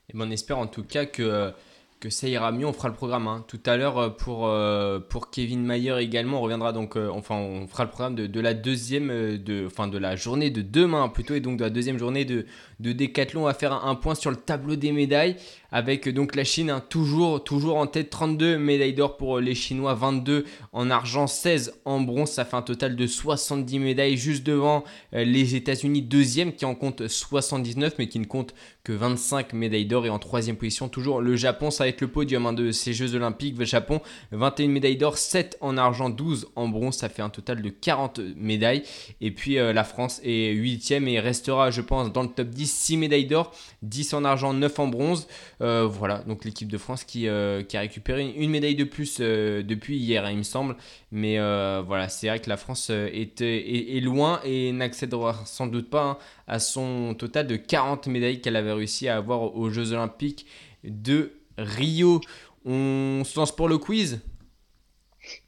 Et 0.09 0.17
ben, 0.17 0.27
on 0.27 0.31
espère 0.31 0.57
en 0.57 0.67
tout 0.67 0.83
cas 0.83 1.05
que 1.05 1.53
que 1.99 2.09
ça 2.09 2.27
ira 2.27 2.51
mieux. 2.51 2.65
On 2.65 2.73
fera 2.73 2.87
le 2.87 2.93
programme 2.93 3.27
hein. 3.27 3.43
tout 3.47 3.59
à 3.65 3.77
l'heure 3.77 3.97
euh, 3.97 4.09
pour, 4.09 4.47
euh, 4.47 4.99
pour 4.99 5.29
Kevin 5.29 5.63
Mayer 5.63 5.97
également. 5.99 6.39
On 6.39 6.41
reviendra 6.41 6.71
donc, 6.71 6.95
euh, 6.95 7.09
enfin, 7.11 7.35
on 7.35 7.67
fera 7.67 7.83
le 7.83 7.89
programme 7.89 8.15
de, 8.15 8.27
de 8.27 8.39
la 8.39 8.53
deuxième, 8.53 9.37
de, 9.37 9.65
enfin, 9.65 9.87
de 9.87 9.97
la 9.97 10.15
journée 10.15 10.49
de 10.49 10.61
demain 10.61 11.09
plutôt, 11.09 11.35
et 11.35 11.39
donc 11.39 11.57
de 11.57 11.63
la 11.63 11.69
deuxième 11.69 11.97
journée 11.97 12.25
de, 12.25 12.45
de 12.79 12.91
Décathlon. 12.91 13.47
On 13.47 13.53
faire 13.53 13.73
un, 13.73 13.95
point 13.95 14.15
sur 14.15 14.31
le 14.31 14.37
tableau 14.37 14.75
des 14.75 14.91
médailles 14.91 15.35
avec 15.71 16.09
donc 16.09 16.35
la 16.35 16.43
Chine 16.43 16.69
hein, 16.69 16.83
toujours, 16.89 17.43
toujours 17.43 17.77
en 17.77 17.87
tête, 17.87 18.09
32 18.09 18.57
médailles 18.57 18.93
d'or 18.93 19.17
pour 19.17 19.39
les 19.39 19.55
Chinois, 19.55 19.93
22 19.93 20.45
en 20.73 20.89
argent, 20.89 21.27
16 21.27 21.79
en 21.85 22.01
bronze. 22.01 22.31
Ça 22.31 22.45
fait 22.45 22.57
un 22.57 22.61
total 22.61 22.95
de 22.95 23.07
70 23.07 23.79
médailles 23.79 24.17
juste 24.17 24.43
devant 24.43 24.83
les 25.11 25.55
États-Unis, 25.55 26.01
deuxième 26.01 26.53
qui 26.53 26.65
en 26.65 26.75
compte 26.75 27.07
79, 27.07 27.95
mais 27.99 28.07
qui 28.07 28.19
ne 28.19 28.25
compte 28.25 28.53
que 28.83 28.93
25 28.93 29.53
médailles 29.53 29.85
d'or. 29.85 30.05
Et 30.05 30.09
en 30.09 30.19
troisième 30.19 30.55
position, 30.55 30.89
toujours 30.89 31.21
le 31.21 31.35
Japon. 31.35 31.69
Ça 31.71 31.85
le 31.85 32.07
podium 32.07 32.45
hein, 32.45 32.53
de 32.53 32.71
ces 32.71 32.93
Jeux 32.93 33.15
Olympiques. 33.15 33.57
Le 33.57 33.65
Japon, 33.65 34.01
21 34.31 34.67
médailles 34.69 34.97
d'or, 34.97 35.17
7 35.17 35.57
en 35.61 35.77
argent, 35.77 36.09
12 36.09 36.49
en 36.55 36.67
bronze. 36.67 36.95
Ça 36.95 37.09
fait 37.09 37.21
un 37.21 37.29
total 37.29 37.61
de 37.61 37.69
40 37.69 38.19
médailles. 38.35 38.83
Et 39.21 39.31
puis 39.31 39.57
euh, 39.57 39.73
la 39.73 39.83
France 39.83 40.21
est 40.23 40.53
8ème 40.53 41.07
et 41.07 41.19
restera, 41.19 41.71
je 41.71 41.81
pense, 41.81 42.11
dans 42.11 42.23
le 42.23 42.29
top 42.29 42.49
10. 42.49 42.71
6 42.71 42.97
médailles 42.97 43.25
d'or, 43.25 43.53
10 43.83 44.13
en 44.13 44.23
argent, 44.23 44.53
9 44.53 44.79
en 44.79 44.87
bronze. 44.87 45.27
Euh, 45.61 45.85
voilà, 45.85 46.19
donc 46.19 46.45
l'équipe 46.45 46.69
de 46.69 46.77
France 46.77 47.03
qui, 47.03 47.27
euh, 47.27 47.63
qui, 47.63 47.75
a 47.75 47.81
récupéré 47.81 48.25
une, 48.35 48.49
médaille 48.49 48.75
de 48.75 48.85
plus 48.85 49.19
depuis 49.19 49.97
hier, 49.97 50.25
hein, 50.25 50.31
il 50.31 50.37
me 50.37 50.43
semble. 50.43 50.75
Mais 51.11 51.37
voilà, 51.37 52.09
c'est 52.09 52.27
vrai 52.27 52.39
que 52.39 52.49
la 52.49 52.57
France 52.57 52.89
est, 52.89 53.41
est, 53.41 53.99
loin 54.01 54.41
et 54.43 54.71
n'accédera 54.71 55.33
sans 55.45 55.67
doute 55.67 55.89
pas 55.89 56.03
hein, 56.03 56.17
à 56.47 56.59
son 56.59 57.15
total 57.15 57.47
de 57.47 57.55
40 57.55 58.07
médailles 58.07 58.41
qu'elle 58.41 58.55
avait 58.55 58.73
réussi 58.73 59.07
à 59.07 59.17
avoir 59.17 59.55
aux 59.55 59.69
Jeux 59.69 59.91
Olympiques 59.93 60.45
de 60.83 61.33
Rio. 61.57 62.21
On 62.65 63.23
se 63.25 63.39
lance 63.39 63.55
pour 63.55 63.67
le 63.67 63.77
quiz? 63.77 64.21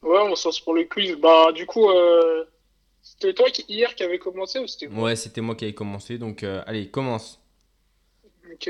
Ouais, 0.02 0.20
on 0.20 0.36
se 0.36 0.48
lance 0.48 0.60
pour 0.60 0.74
le 0.74 0.84
quiz. 0.84 1.16
Bah, 1.16 1.52
du 1.52 1.66
coup, 1.66 1.90
euh, 1.90 2.46
c'était 3.02 3.34
toi 3.34 3.50
qui, 3.50 3.66
hier 3.68 3.94
qui 3.96 4.04
avait 4.04 4.20
commencé 4.20 4.60
ou 4.60 4.68
c'était 4.68 4.88
Ouais, 4.88 5.16
c'était 5.16 5.42
moi 5.42 5.56
qui 5.56 5.66
avais 5.66 5.74
commencé. 5.74 6.18
Donc, 6.18 6.44
euh, 6.44 6.64
allez, 6.68 6.90
commence. 6.90 7.40
Ok. 8.52 8.70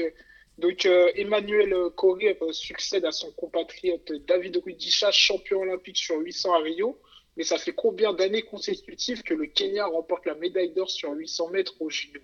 Donc, 0.62 0.86
euh, 0.86 1.12
Emmanuel 1.16 1.74
Corée 1.96 2.38
succède 2.52 3.04
à 3.06 3.12
son 3.12 3.32
compatriote 3.32 4.12
David 4.28 4.58
Rudisha, 4.64 5.12
champion 5.12 5.62
olympique 5.62 5.98
sur 5.98 6.18
800 6.18 6.54
à 6.54 6.60
Rio. 6.60 7.00
Mais 7.36 7.44
ça 7.44 7.58
fait 7.58 7.74
combien 7.74 8.14
d'années 8.14 8.44
consécutives 8.44 9.24
que 9.24 9.34
le 9.34 9.48
Kenya 9.48 9.86
remporte 9.88 10.26
la 10.26 10.36
médaille 10.36 10.74
d'or 10.74 10.90
sur 10.90 11.12
800 11.12 11.50
mètres 11.50 11.74
au 11.80 11.90
JO 11.90 12.20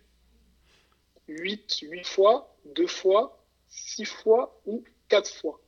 8, 1.27 1.79
8 1.81 2.05
fois, 2.05 2.55
2 2.65 2.87
fois, 2.87 3.43
6 3.69 4.05
fois 4.05 4.61
ou 4.65 4.83
Quatre 5.09 5.33
fois? 5.33 5.59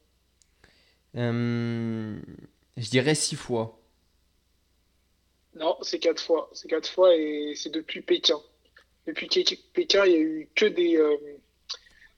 Euh, 1.15 2.19
je 2.77 2.89
dirais 2.89 3.15
six 3.15 3.35
fois. 3.35 3.79
Non, 5.55 5.77
c'est 5.81 5.99
quatre 5.99 6.21
fois. 6.21 6.49
C'est 6.53 6.69
quatre 6.69 6.89
fois 6.89 7.15
et 7.15 7.53
c'est 7.55 7.69
depuis 7.69 8.01
Pékin. 8.01 8.39
Depuis 9.07 9.27
Pékin, 9.73 10.05
il 10.05 10.11
n'y 10.11 10.17
a 10.17 10.19
eu 10.19 10.49
que 10.55 10.65
des, 10.65 10.97
euh, 10.97 11.15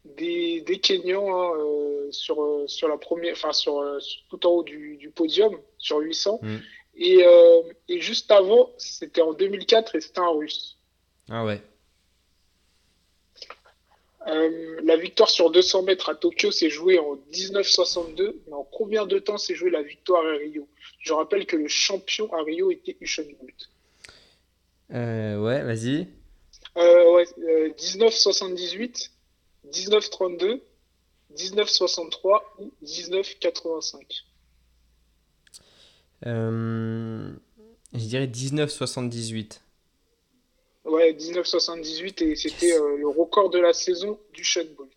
des, 0.05 0.61
des, 0.61 0.79
Kenyans 0.79 1.27
hein, 1.35 1.51
euh, 1.57 2.11
sur, 2.11 2.63
sur 2.67 2.87
la 2.87 2.97
première, 2.97 3.33
enfin 3.33 3.53
sur, 3.53 3.83
tout 4.29 4.45
en 4.45 4.49
haut 4.49 4.63
du, 4.63 5.11
podium, 5.15 5.57
sur 5.77 5.99
800. 5.99 6.39
Mm. 6.41 6.57
Et, 6.95 7.23
et, 7.87 8.01
juste 8.01 8.29
avant, 8.31 8.71
c'était 8.77 9.21
en 9.21 9.33
2004 9.33 9.95
et 9.95 10.01
c'était 10.01 10.19
un 10.19 10.29
russe. 10.29 10.77
Ah 11.29 11.45
ouais. 11.45 11.61
Euh, 14.27 14.79
la 14.83 14.97
victoire 14.97 15.29
sur 15.29 15.49
200 15.49 15.83
mètres 15.83 16.09
à 16.09 16.15
Tokyo 16.15 16.51
s'est 16.51 16.69
jouée 16.69 16.99
en 16.99 17.17
1962, 17.33 18.41
mais 18.47 18.53
en 18.53 18.63
combien 18.63 19.07
de 19.07 19.17
temps 19.17 19.37
s'est 19.37 19.55
jouée 19.55 19.71
la 19.71 19.81
victoire 19.81 20.23
à 20.25 20.33
Rio? 20.33 20.67
Je 20.99 21.13
rappelle 21.13 21.45
que 21.45 21.55
le 21.55 21.67
champion 21.67 22.31
à 22.33 22.43
Rio 22.43 22.69
était 22.69 22.95
Usain 23.01 23.23
Bolt. 23.39 23.69
Euh, 24.93 25.41
ouais, 25.41 25.63
vas-y. 25.63 26.07
Euh, 26.77 27.13
ouais, 27.13 27.25
1978, 27.79 29.10
1932, 29.73 30.61
1963 31.31 32.55
ou 32.59 32.71
1985 32.81 34.25
Je 36.23 37.37
dirais 37.93 38.27
1978. 38.27 39.61
Ouais, 40.85 41.13
1978 41.13 42.21
et 42.21 42.35
c'était 42.35 42.73
euh, 42.73 42.97
le 42.97 43.07
record 43.07 43.49
de 43.49 43.59
la 43.59 43.73
saison 43.73 44.19
du 44.33 44.43
Sean 44.43 44.65
Bolt. 44.75 44.91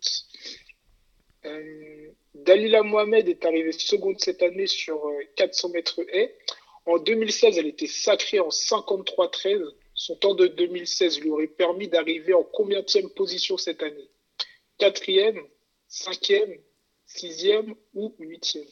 Euh, 1.45 2.11
Dalila 2.35 2.83
Mohamed 2.83 3.29
est 3.29 3.45
arrivée 3.45 3.73
seconde 3.73 4.19
cette 4.19 4.43
année 4.43 4.67
sur 4.67 5.01
400 5.37 5.69
euh, 5.69 5.73
mètres 5.73 6.01
haies. 6.13 6.35
En 6.87 6.99
2016, 6.99 7.59
elle 7.59 7.67
était 7.67 7.87
sacrée 7.87 8.41
en 8.41 8.49
53-13. 8.49 9.61
Son 9.95 10.17
temps 10.17 10.35
de 10.35 10.47
2016 10.47 11.21
lui 11.21 11.31
aurait 11.31 11.47
permis 11.47 11.89
d'arriver 11.89 12.35
en 12.35 12.43
combienième 12.43 13.11
position 13.11 13.57
cette 13.57 13.83
année? 13.83 14.09
Quatrième, 14.79 15.41
cinquième, 15.89 16.59
sixième 17.07 17.75
ou 17.95 18.15
huitième 18.19 18.67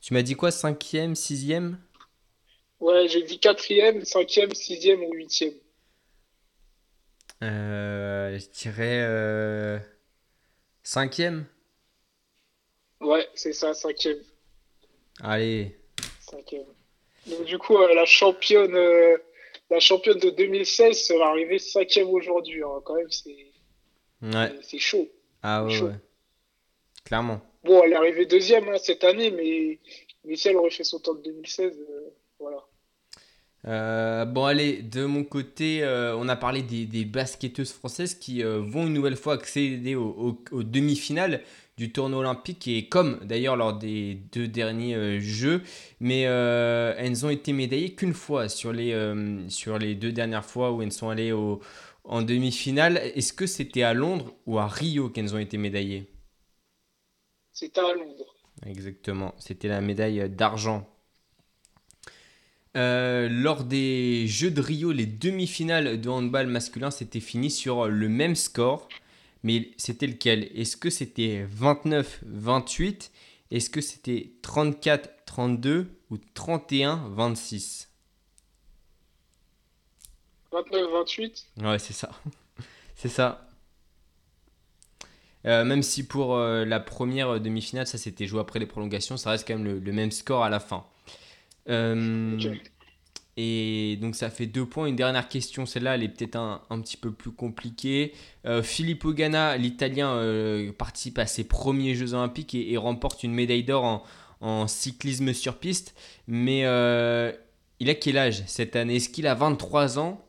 Tu 0.00 0.12
m'as 0.12 0.22
dit 0.22 0.34
quoi 0.34 0.50
Cinquième, 0.50 1.14
sixième? 1.14 1.78
Ouais, 2.80 3.08
j'ai 3.08 3.22
dit 3.22 3.38
quatrième, 3.38 4.04
cinquième, 4.04 4.52
sixième 4.54 5.02
ou 5.02 5.12
huitième. 5.14 5.54
Euh, 7.42 8.38
je 8.38 8.46
dirais 8.50 9.00
euh, 9.02 9.78
cinquième? 10.82 11.46
Ouais, 13.00 13.28
c'est 13.34 13.52
ça, 13.52 13.74
cinquième. 13.74 14.18
Allez. 15.20 15.78
Cinquième. 16.20 16.66
Donc 17.26 17.44
du 17.44 17.58
coup, 17.58 17.76
euh, 17.78 17.94
la 17.94 18.04
championne, 18.04 18.76
la 19.70 19.80
championne 19.80 20.18
de 20.18 20.30
2016 20.30 21.06
sera 21.06 21.30
arrivée 21.30 21.58
cinquième 21.58 22.08
aujourd'hui. 22.08 22.62
Hein. 22.62 22.80
Quand 22.84 22.94
même, 22.94 23.10
c'est 23.10 23.34
ouais. 24.22 24.78
chaud. 24.78 25.08
Ah 25.42 25.64
ouais, 25.64 25.80
ouais, 25.80 25.92
Clairement. 27.04 27.40
Bon, 27.64 27.82
elle 27.84 27.92
est 27.92 27.96
arrivée 27.96 28.26
deuxième 28.26 28.68
hein, 28.68 28.78
cette 28.78 29.04
année, 29.04 29.30
mais, 29.30 29.78
mais 30.24 30.36
si 30.36 30.48
elle 30.48 30.56
aurait 30.56 30.70
fait 30.70 30.84
son 30.84 31.00
temps 31.00 31.14
de 31.14 31.22
2016, 31.22 31.78
voilà. 32.38 32.64
Euh, 33.66 34.26
bon 34.26 34.44
allez, 34.44 34.82
de 34.82 35.06
mon 35.06 35.24
côté, 35.24 35.82
euh, 35.82 36.14
on 36.16 36.28
a 36.28 36.36
parlé 36.36 36.62
des, 36.62 37.04
basketteuses 37.04 37.72
françaises 37.72 38.14
qui 38.14 38.44
euh, 38.44 38.60
vont 38.60 38.86
une 38.86 38.92
nouvelle 38.92 39.16
fois 39.16 39.34
accéder 39.34 39.94
aux 39.94 40.36
demi-finales 40.52 41.42
du 41.76 41.92
tournoi 41.92 42.20
olympique 42.20 42.68
et 42.68 42.88
comme 42.88 43.18
d'ailleurs 43.24 43.56
lors 43.56 43.76
des 43.76 44.14
deux 44.32 44.48
derniers 44.48 45.20
jeux, 45.20 45.62
mais 46.00 46.22
elles 46.22 47.26
ont 47.26 47.30
été 47.30 47.52
médaillées 47.52 47.94
qu'une 47.94 48.14
fois 48.14 48.48
sur 48.48 48.72
les, 48.72 48.94
sur 49.48 49.78
les 49.78 49.94
deux 49.94 50.12
dernières 50.12 50.44
fois 50.44 50.72
où 50.72 50.82
elles 50.82 50.92
sont 50.92 51.08
allées 51.08 51.32
au, 51.32 51.60
en 52.04 52.22
demi-finale. 52.22 52.98
Est-ce 52.98 53.32
que 53.32 53.46
c'était 53.46 53.82
à 53.82 53.92
Londres 53.92 54.34
ou 54.46 54.58
à 54.58 54.68
Rio 54.68 55.08
qu'elles 55.08 55.34
ont 55.34 55.38
été 55.38 55.58
médaillées? 55.58 56.10
C'était 57.52 57.80
à 57.80 57.92
Londres. 57.92 58.36
Exactement, 58.66 59.34
c'était 59.38 59.68
la 59.68 59.80
médaille 59.80 60.30
d'argent 60.30 60.88
euh, 62.76 63.28
lors 63.30 63.64
des 63.64 64.26
Jeux 64.26 64.50
de 64.50 64.60
Rio, 64.60 64.90
les 64.90 65.06
demi-finales 65.06 66.00
de 66.00 66.08
handball 66.08 66.48
masculin, 66.48 66.90
c'était 66.90 67.20
fini 67.20 67.50
sur 67.50 67.86
le 67.86 68.08
même 68.08 68.34
score. 68.34 68.88
Mais 69.44 69.70
c'était 69.76 70.06
lequel? 70.06 70.50
Est-ce 70.58 70.76
que 70.76 70.90
c'était 70.90 71.46
29-28 71.46 73.10
Est-ce 73.50 73.70
que 73.70 73.82
c'était 73.82 74.32
34-32 74.42 75.86
ou 76.10 76.16
31-26 76.34 77.88
29-28 80.50 81.44
Ouais, 81.62 81.78
c'est 81.78 81.92
ça. 81.92 82.10
c'est 82.96 83.08
ça. 83.08 83.46
Euh, 85.46 85.64
même 85.64 85.82
si 85.82 86.06
pour 86.06 86.36
euh, 86.36 86.64
la 86.64 86.80
première 86.80 87.38
demi-finale, 87.38 87.86
ça 87.86 87.98
s'était 87.98 88.26
joué 88.26 88.40
après 88.40 88.60
les 88.60 88.66
prolongations, 88.66 89.18
ça 89.18 89.28
reste 89.28 89.46
quand 89.46 89.58
même 89.58 89.84
le 89.84 89.92
même 89.92 90.10
score 90.10 90.42
à 90.42 90.48
la 90.48 90.58
fin. 90.58 90.86
Euh, 91.68 92.38
et 93.36 93.98
donc 94.00 94.14
ça 94.14 94.30
fait 94.30 94.46
deux 94.46 94.66
points. 94.66 94.86
Une 94.86 94.96
dernière 94.96 95.28
question, 95.28 95.66
celle-là, 95.66 95.96
elle 95.96 96.02
est 96.02 96.08
peut-être 96.08 96.36
un, 96.36 96.62
un, 96.70 96.80
petit 96.80 96.96
peu 96.96 97.12
plus 97.12 97.32
compliquée. 97.32 98.12
Euh, 98.46 98.62
Filippo 98.62 99.12
Ganna, 99.12 99.56
l'Italien, 99.56 100.10
euh, 100.14 100.72
participe 100.72 101.18
à 101.18 101.26
ses 101.26 101.44
premiers 101.44 101.94
Jeux 101.94 102.14
Olympiques 102.14 102.54
et, 102.54 102.76
remporte 102.76 103.22
une 103.22 103.34
médaille 103.34 103.64
d'or 103.64 103.84
en, 103.84 104.04
en, 104.40 104.66
cyclisme 104.68 105.32
sur 105.32 105.58
piste. 105.58 105.94
Mais 106.28 106.60
il 107.80 107.90
a 107.90 107.94
quel 107.94 108.18
âge 108.18 108.44
cette 108.46 108.76
année? 108.76 108.96
Est-ce 108.96 109.08
qu'il 109.08 109.26
a 109.26 109.34
23 109.34 109.98
ans? 109.98 110.20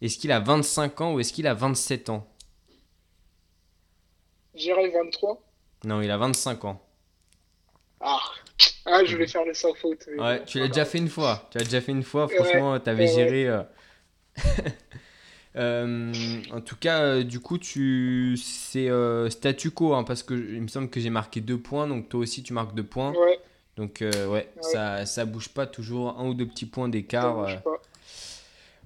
Est-ce 0.00 0.18
qu'il 0.18 0.32
a 0.32 0.40
25 0.40 1.00
ans 1.00 1.14
ou 1.14 1.20
est-ce 1.20 1.32
qu'il 1.32 1.46
a 1.46 1.54
27 1.54 2.10
ans? 2.10 2.26
J'irai 4.54 4.90
23. 4.90 5.42
Non, 5.84 6.00
il 6.00 6.10
a 6.10 6.16
25 6.16 6.64
ans. 6.64 6.82
Ah, 8.00 8.20
ah 8.86 9.04
je 9.04 9.16
vais 9.16 9.26
faire 9.26 9.44
le 9.44 9.52
sans 9.54 9.74
faute. 9.74 10.06
mais 10.10 10.22
Ouais, 10.22 10.44
tu 10.44 10.58
l'as 10.58 10.68
déjà 10.68 10.84
fait 10.84 10.98
une 10.98 11.08
fois. 11.08 11.48
Tu 11.50 11.58
l'as 11.58 11.64
déjà 11.64 11.80
fait 11.80 11.92
une 11.92 12.02
fois. 12.02 12.26
Ouais, 12.26 12.34
Franchement, 12.36 12.78
t'avais 12.80 13.04
ouais, 13.04 13.12
géré. 13.14 13.48
euh. 13.48 13.62
Euh, 15.58 16.12
en 16.52 16.60
tout 16.60 16.76
cas, 16.76 17.00
euh, 17.00 17.22
du 17.22 17.40
coup, 17.40 17.56
tu 17.56 18.36
c'est 18.36 18.90
euh, 18.90 19.30
statu 19.30 19.70
quo 19.70 19.94
hein, 19.94 20.04
parce 20.04 20.22
que 20.22 20.34
il 20.34 20.60
me 20.60 20.68
semble 20.68 20.90
que 20.90 21.00
j'ai 21.00 21.08
marqué 21.08 21.40
deux 21.40 21.56
points, 21.56 21.86
donc 21.88 22.10
toi 22.10 22.20
aussi 22.20 22.42
tu 22.42 22.52
marques 22.52 22.74
deux 22.74 22.84
points. 22.84 23.12
Ouais, 23.12 23.40
Donc 23.78 24.02
ouais, 24.02 24.50
ça 24.60 25.06
ça 25.06 25.24
bouge 25.24 25.48
pas 25.48 25.66
toujours 25.66 26.18
un 26.20 26.26
ou 26.28 26.34
deux 26.34 26.46
petits 26.46 26.66
points 26.66 26.90
d'écart. 26.90 27.46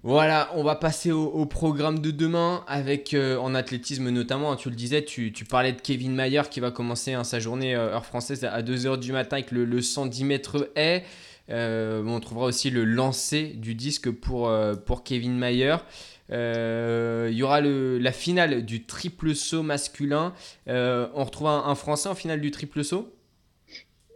Voilà, 0.03 0.51
on 0.55 0.63
va 0.63 0.77
passer 0.77 1.13
au, 1.13 1.25
au 1.27 1.45
programme 1.45 1.99
de 1.99 2.11
demain 2.11 2.65
avec 2.67 3.13
euh, 3.13 3.37
en 3.37 3.55
athlétisme 3.55 4.09
notamment. 4.09 4.51
hein, 4.53 4.57
tu 4.57 4.71
le 4.71 4.75
disais, 4.75 5.05
tu, 5.05 5.31
tu 5.33 5.45
parlais 5.45 5.73
de 5.73 5.81
Kevin 5.81 6.15
Mayer 6.15 6.43
qui 6.51 6.61
va 6.61 6.71
commencer 6.71 7.13
hein, 7.13 7.23
sa 7.23 7.39
journée 7.39 7.75
euh, 7.75 7.93
heure 7.95 8.07
française 8.07 8.45
à 8.45 8.63
2h 8.63 8.99
du 8.99 9.13
matin 9.13 9.37
avec 9.37 9.51
le, 9.51 9.67
le 9.67 9.83
110 9.83 10.25
mètres 10.25 10.71
haies. 10.75 11.05
Euh, 11.51 12.03
on 12.07 12.19
trouvera 12.21 12.47
aussi 12.47 12.71
le 12.71 12.85
lancer 12.85 13.49
du 13.57 13.75
disque 13.75 14.11
pour, 14.11 14.51
pour 14.87 15.03
Kevin 15.05 15.37
Mayer. 15.37 15.77
Il 16.31 17.35
y 17.35 17.43
aura 17.43 17.61
le, 17.61 17.99
la 17.99 18.13
finale 18.13 18.65
du 18.65 18.87
triple 18.87 19.35
saut 19.35 19.63
masculin. 19.63 20.33
On 20.67 21.25
retrouve 21.25 21.49
un, 21.49 21.65
un 21.67 21.75
Français 21.75 22.09
en 22.09 22.15
finale 22.15 22.41
du 22.41 22.51
triple 22.53 22.85
saut? 22.85 23.13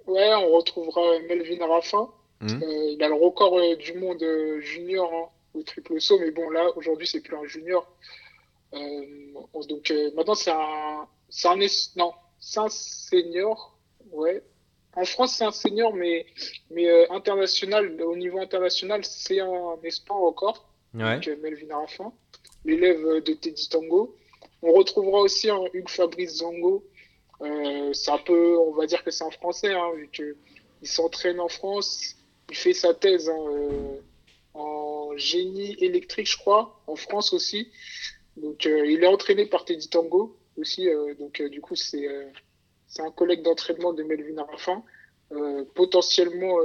Ouais, 0.06 0.32
on 0.34 0.56
retrouvera 0.56 1.00
Melvin 1.28 1.66
Raffin. 1.66 2.08
Euh, 2.42 2.92
il 2.92 3.02
a 3.02 3.08
le 3.08 3.14
record 3.14 3.58
du 3.78 3.94
monde 3.94 4.22
junior 4.60 5.10
hein, 5.12 5.28
au 5.54 5.62
triple 5.62 6.00
saut, 6.00 6.18
mais 6.18 6.30
bon, 6.30 6.50
là, 6.50 6.66
aujourd'hui, 6.76 7.06
c'est 7.06 7.20
plus 7.20 7.36
un 7.36 7.44
junior. 7.44 7.90
Euh, 8.74 9.60
donc, 9.68 9.90
euh, 9.90 10.10
maintenant, 10.14 10.34
c'est 10.34 10.50
un, 10.50 11.06
c'est 11.28 11.48
un, 11.48 11.56
non, 11.96 12.12
c'est 12.38 12.60
un 12.60 12.68
senior, 12.68 13.78
ouais. 14.10 14.42
En 14.96 15.04
France, 15.04 15.36
c'est 15.36 15.44
un 15.44 15.52
senior, 15.52 15.94
mais, 15.94 16.26
mais 16.70 16.88
euh, 16.88 17.06
international, 17.10 18.00
au 18.02 18.16
niveau 18.16 18.38
international, 18.38 19.04
c'est 19.04 19.40
un 19.40 19.76
espoir 19.82 20.20
encore. 20.20 20.70
Ouais. 20.94 21.16
donc 21.16 21.26
Melvin 21.42 21.76
Raffin, 21.76 22.12
l'élève 22.64 23.02
de 23.22 23.32
Teddy 23.32 23.68
Tango. 23.68 24.16
On 24.62 24.72
retrouvera 24.72 25.20
aussi 25.20 25.50
un 25.50 25.64
Hugues 25.72 25.88
Fabrice 25.88 26.36
Zango. 26.36 26.84
Euh, 27.42 27.92
c'est 27.92 28.12
un 28.12 28.18
peu, 28.18 28.56
on 28.58 28.72
va 28.72 28.86
dire 28.86 29.02
que 29.02 29.10
c'est 29.10 29.24
un 29.24 29.30
Français, 29.30 29.72
hein, 29.72 29.90
vu 29.96 30.08
que 30.08 30.36
il 30.80 30.88
s'entraîne 30.88 31.40
en 31.40 31.48
France. 31.48 32.14
Il 32.48 32.56
fait 32.56 32.72
sa 32.72 32.94
thèse 32.94 33.28
hein, 33.28 33.46
en 34.54 35.10
génie 35.16 35.74
électrique, 35.80 36.30
je 36.30 36.36
crois, 36.36 36.80
en 36.86 36.96
France 36.96 37.32
aussi. 37.32 37.70
Donc, 38.36 38.66
euh, 38.66 38.86
il 38.86 39.02
est 39.02 39.06
entraîné 39.06 39.46
par 39.46 39.64
Teddy 39.64 39.88
Tango 39.88 40.36
aussi. 40.56 40.88
euh, 40.88 41.14
donc, 41.14 41.40
euh, 41.40 41.48
du 41.48 41.60
coup, 41.60 41.76
c'est 41.76 42.08
un 42.98 43.10
collègue 43.10 43.42
d'entraînement 43.42 43.92
de 43.92 44.02
Melvin. 44.04 44.46
Euh, 45.32 45.64
potentiellement, 45.74 46.56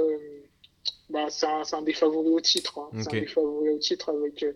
bah, 1.08 1.26
c'est 1.28 1.46
un, 1.46 1.62
un 1.72 1.82
des 1.82 1.92
favoris 1.92 2.32
au 2.32 2.40
titre. 2.40 2.78
hein. 2.78 2.88
C'est 3.02 3.08
un 3.16 3.20
des 3.20 3.26
favoris 3.26 3.74
au 3.74 3.78
titre 3.78 4.10
avec, 4.10 4.42
euh, 4.42 4.52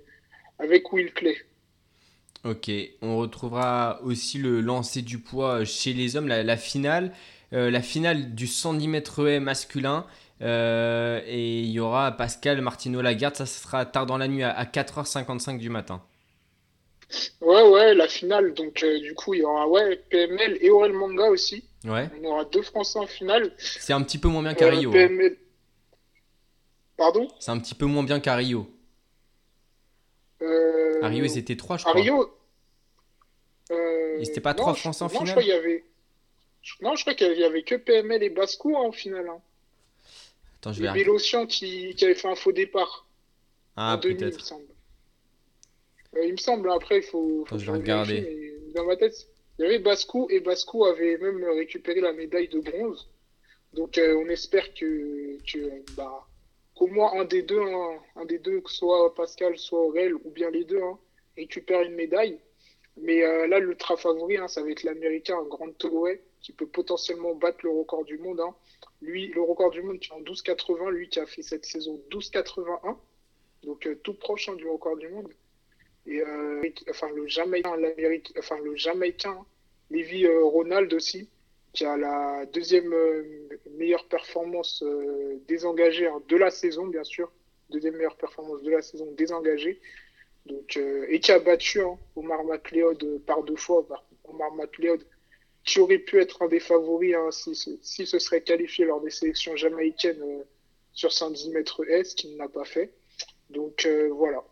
avec 0.58 0.92
Will 0.92 1.12
Clay. 1.12 1.36
Ok, 2.44 2.70
on 3.00 3.16
retrouvera 3.16 4.00
aussi 4.04 4.38
le 4.38 4.60
lancer 4.60 5.00
du 5.02 5.18
poids 5.18 5.64
chez 5.64 5.94
les 5.94 6.16
hommes, 6.16 6.28
la, 6.28 6.42
la 6.42 6.56
finale, 6.58 7.12
la 7.52 7.80
finale 7.82 8.34
du 8.34 8.46
110 8.46 8.88
mètres 8.88 9.26
haies 9.26 9.40
masculin. 9.40 10.06
Euh, 10.42 11.20
et 11.26 11.60
il 11.60 11.70
y 11.70 11.80
aura 11.80 12.12
Pascal 12.12 12.60
Martino 12.60 13.00
Lagarde, 13.02 13.36
ça, 13.36 13.46
sera 13.46 13.86
tard 13.86 14.06
dans 14.06 14.18
la 14.18 14.28
nuit 14.28 14.42
à, 14.42 14.50
à 14.50 14.64
4h55 14.64 15.58
du 15.58 15.70
matin. 15.70 16.02
Ouais, 17.40 17.62
ouais, 17.68 17.94
la 17.94 18.08
finale. 18.08 18.54
Donc, 18.54 18.82
euh, 18.82 18.98
du 19.00 19.14
coup, 19.14 19.34
il 19.34 19.40
y 19.40 19.44
aura 19.44 19.68
ouais, 19.68 19.96
PML 20.10 20.58
et 20.60 20.70
Aurel 20.70 20.92
Manga 20.92 21.26
aussi. 21.28 21.64
Ouais, 21.84 22.08
On 22.20 22.24
aura 22.24 22.44
deux 22.46 22.62
Français 22.62 22.98
en 22.98 23.06
finale. 23.06 23.52
c'est 23.58 23.92
un 23.92 24.02
petit 24.02 24.18
peu 24.18 24.28
moins 24.28 24.42
bien 24.42 24.54
qu'à 24.54 24.66
Euh, 24.66 24.70
Rio. 24.70 24.90
hein. 24.90 24.92
PML. 24.92 25.36
Pardon? 26.96 27.28
C'est 27.40 27.50
un 27.50 27.58
petit 27.58 27.74
peu 27.74 27.86
moins 27.86 28.02
bien 28.02 28.20
qu'à 28.20 28.34
Rio. 28.36 28.70
euh... 30.42 31.02
À 31.02 31.08
Rio, 31.08 31.24
ils 31.24 31.38
étaient 31.38 31.56
trois, 31.56 31.76
je 31.76 31.84
À 31.86 31.90
crois. 31.90 32.00
Rio 32.00 32.34
euh, 33.70 34.16
Ils 34.20 34.28
étaient 34.28 34.40
pas 34.40 34.52
non, 34.54 34.58
trois 34.62 34.74
je- 34.74 34.80
Français 34.80 35.04
en 35.04 35.08
non, 35.08 35.12
je 35.12 35.18
finale 35.18 35.30
crois 35.32 35.42
qu'il 35.42 35.52
y 35.52 35.56
avait... 35.56 35.84
je- 36.62 36.74
Non, 36.82 36.96
je 36.96 37.02
crois 37.02 37.14
qu'il 37.14 37.38
y 37.38 37.44
avait 37.44 37.62
que 37.62 37.74
PML 37.74 38.22
et 38.22 38.30
Basco 38.30 38.76
hein, 38.76 38.88
en 38.88 38.92
finale. 38.92 39.28
Hein. 39.28 39.40
Attends, 40.64 40.72
je 40.72 40.82
vais 40.82 41.46
qui, 41.46 41.94
qui 41.94 42.04
avait 42.06 42.14
fait 42.14 42.28
un 42.28 42.34
faux 42.34 42.52
départ 42.52 43.06
Ah, 43.76 44.00
il 44.02 44.16
peut-être. 44.16 44.40
semble. 44.40 44.64
Euh, 46.16 46.24
il 46.24 46.32
me 46.32 46.36
semble, 46.38 46.70
après, 46.70 46.98
il 46.98 47.02
faut, 47.02 47.44
faut 47.44 47.54
Attends, 47.54 47.58
je 47.58 47.70
vais 47.70 47.76
regarder. 47.76 48.54
dans 48.74 48.86
ma 48.86 48.96
tête, 48.96 49.28
il 49.58 49.62
y 49.62 49.66
avait 49.66 49.78
Bascou 49.78 50.26
et 50.30 50.40
Bascou 50.40 50.86
avait 50.86 51.18
même 51.18 51.44
récupéré 51.44 52.00
la 52.00 52.14
médaille 52.14 52.48
de 52.48 52.60
bronze. 52.60 53.10
Donc, 53.74 53.98
euh, 53.98 54.16
on 54.24 54.28
espère 54.30 54.72
que, 54.72 55.36
que 55.52 55.92
bah, 55.96 56.26
qu'au 56.74 56.86
moins 56.86 57.12
un 57.20 57.24
des 57.26 57.42
deux, 57.42 57.60
hein, 57.60 57.98
un 58.16 58.24
des 58.24 58.38
deux, 58.38 58.62
que 58.62 58.70
soit 58.70 59.14
Pascal, 59.14 59.58
soit 59.58 59.80
Aurel, 59.80 60.14
ou 60.14 60.30
bien 60.30 60.50
les 60.50 60.64
deux, 60.64 60.80
hein, 60.80 60.98
récupère 61.36 61.82
une 61.82 61.94
médaille. 61.94 62.38
Mais 62.96 63.22
euh, 63.22 63.46
là, 63.48 63.58
l'ultra 63.58 63.98
favori, 63.98 64.38
hein, 64.38 64.48
ça 64.48 64.62
va 64.62 64.70
être 64.70 64.84
l'américain 64.84 65.42
Grant 65.50 65.72
Holloway, 65.82 66.22
qui 66.40 66.52
peut 66.52 66.66
potentiellement 66.66 67.34
battre 67.34 67.58
le 67.64 67.70
record 67.70 68.04
du 68.04 68.16
monde. 68.16 68.40
Lui, 69.04 69.28
le 69.28 69.42
record 69.42 69.70
du 69.70 69.82
monde 69.82 69.98
qui 69.98 70.10
est 70.10 70.14
en 70.14 70.22
12,80, 70.22 70.90
lui 70.90 71.08
qui 71.08 71.20
a 71.20 71.26
fait 71.26 71.42
cette 71.42 71.66
saison 71.66 72.00
12,81, 72.10 72.96
donc 73.62 73.86
euh, 73.86 73.96
tout 74.02 74.14
proche 74.14 74.48
hein, 74.48 74.54
du 74.54 74.66
record 74.66 74.96
du 74.96 75.08
monde. 75.08 75.28
Et 76.06 76.20
euh, 76.22 76.62
enfin 76.88 77.10
le 77.14 77.26
Jamaïcain, 77.26 77.76
l'Amérique, 77.76 78.34
Lévi 79.90 80.24
euh, 80.24 80.42
Ronald 80.44 80.92
aussi, 80.94 81.28
qui 81.74 81.84
a 81.84 81.98
la 81.98 82.46
deuxième 82.46 82.94
meilleure 83.72 84.06
performance 84.06 84.82
désengagée 85.48 86.06
hein, 86.06 86.22
de 86.26 86.36
la 86.36 86.50
saison, 86.50 86.86
bien 86.86 87.04
sûr, 87.04 87.30
deuxième 87.68 87.96
meilleure 87.96 88.16
performance 88.16 88.62
de 88.62 88.70
la 88.70 88.80
saison 88.80 89.10
désengagée. 89.12 89.80
Donc, 90.46 90.78
et 91.08 91.20
qui 91.20 91.32
a 91.32 91.38
battu 91.40 91.80
hein, 91.80 91.98
Omar 92.16 92.44
McLeod 92.44 93.20
par 93.26 93.42
deux 93.42 93.56
fois. 93.56 93.86
Omar 94.24 94.54
McLeod, 94.54 95.04
qui 95.64 95.80
aurait 95.80 95.98
pu 95.98 96.20
être 96.20 96.42
un 96.42 96.48
des 96.48 96.60
favoris 96.60 97.14
hein, 97.14 97.30
si, 97.30 97.54
si, 97.54 97.78
si 97.82 98.06
se 98.06 98.18
serait 98.18 98.42
qualifié 98.42 98.84
lors 98.86 99.00
des 99.00 99.10
sélections 99.10 99.56
jamaïcaines 99.56 100.22
euh, 100.22 100.44
sur 100.92 101.12
110 101.12 101.50
mètres 101.50 101.84
S, 101.88 102.14
qu'il 102.14 102.36
n'a 102.36 102.48
pas 102.48 102.64
fait. 102.64 102.92
Donc 103.50 103.86
euh, 103.86 104.08
voilà. 104.12 104.44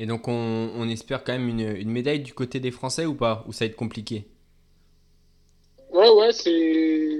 Et 0.00 0.06
donc, 0.06 0.26
on, 0.28 0.32
on 0.74 0.88
espère 0.88 1.22
quand 1.22 1.32
même 1.32 1.48
une, 1.48 1.60
une 1.60 1.90
médaille 1.92 2.20
du 2.20 2.34
côté 2.34 2.58
des 2.58 2.70
Français 2.72 3.06
ou 3.06 3.14
pas? 3.14 3.44
Ou 3.46 3.52
ça 3.52 3.64
va 3.64 3.70
être 3.70 3.76
compliqué? 3.76 4.26
Ouais, 5.90 6.08
ouais, 6.10 6.32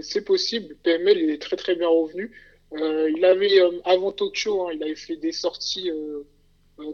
c'est 0.02 0.24
possible. 0.24 0.76
PML, 0.82 1.18
il 1.18 1.30
est 1.30 1.42
très 1.42 1.56
très 1.56 1.74
bien 1.76 1.88
revenu. 1.88 2.30
Euh, 2.72 3.10
il 3.10 3.24
avait, 3.24 3.60
euh, 3.60 3.80
avant 3.84 4.12
Tokyo, 4.12 4.62
hein, 4.68 4.72
il 4.74 4.82
avait 4.82 4.94
fait 4.94 5.16
des 5.16 5.32
sorties 5.32 5.90
euh, 5.90 6.22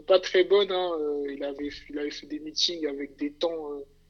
pas 0.07 0.19
très 0.19 0.43
bonnes. 0.43 0.71
hein. 0.71 0.91
Il 1.29 1.43
avait, 1.43 1.69
il 1.89 1.99
avait 1.99 2.11
fait 2.11 2.27
des 2.27 2.39
meetings 2.39 2.87
avec 2.87 3.15
des 3.17 3.31
temps 3.31 3.69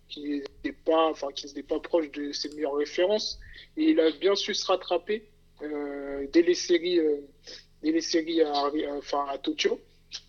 qui 0.10 0.22
n'étaient 0.64 0.78
pas, 0.86 1.10
enfin, 1.10 1.28
qui 1.36 1.46
n'étaient 1.48 1.64
pas 1.64 1.80
proches 1.80 2.12
de 2.12 2.32
ses 2.32 2.50
meilleures 2.56 2.76
références. 2.76 3.40
Et 3.76 3.92
il 3.92 4.00
a 4.00 4.12
bien 4.12 4.36
su 4.36 4.54
se 4.54 4.66
rattraper 4.66 5.28
euh, 5.62 6.26
dès 6.34 6.42
les 6.44 6.54
séries, 6.56 7.00
euh, 7.00 7.18
dès 7.84 7.92
les 7.92 8.02
séries 8.02 8.42
à, 8.42 8.52
à- 8.54 8.72
enfin, 8.98 9.26
à 9.30 9.38
Tokyo. 9.38 9.80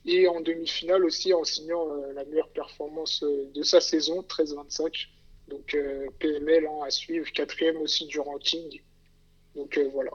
Et 0.05 0.27
en 0.27 0.41
demi-finale 0.41 1.05
aussi 1.05 1.33
en 1.33 1.45
signant 1.45 1.87
euh, 1.89 2.13
la 2.13 2.25
meilleure 2.25 2.49
performance 2.49 3.23
euh, 3.23 3.51
de 3.55 3.63
sa 3.63 3.81
saison, 3.81 4.23
13-25. 4.29 5.07
Donc 5.49 5.75
euh, 5.75 6.07
PML 6.19 6.67
hein, 6.67 6.85
à 6.87 6.91
suivre, 6.91 7.31
quatrième 7.33 7.77
aussi 7.79 8.07
du 8.07 8.19
ranking. 8.21 8.81
Donc 9.55 9.79
euh, 9.79 9.89
voilà. 9.93 10.11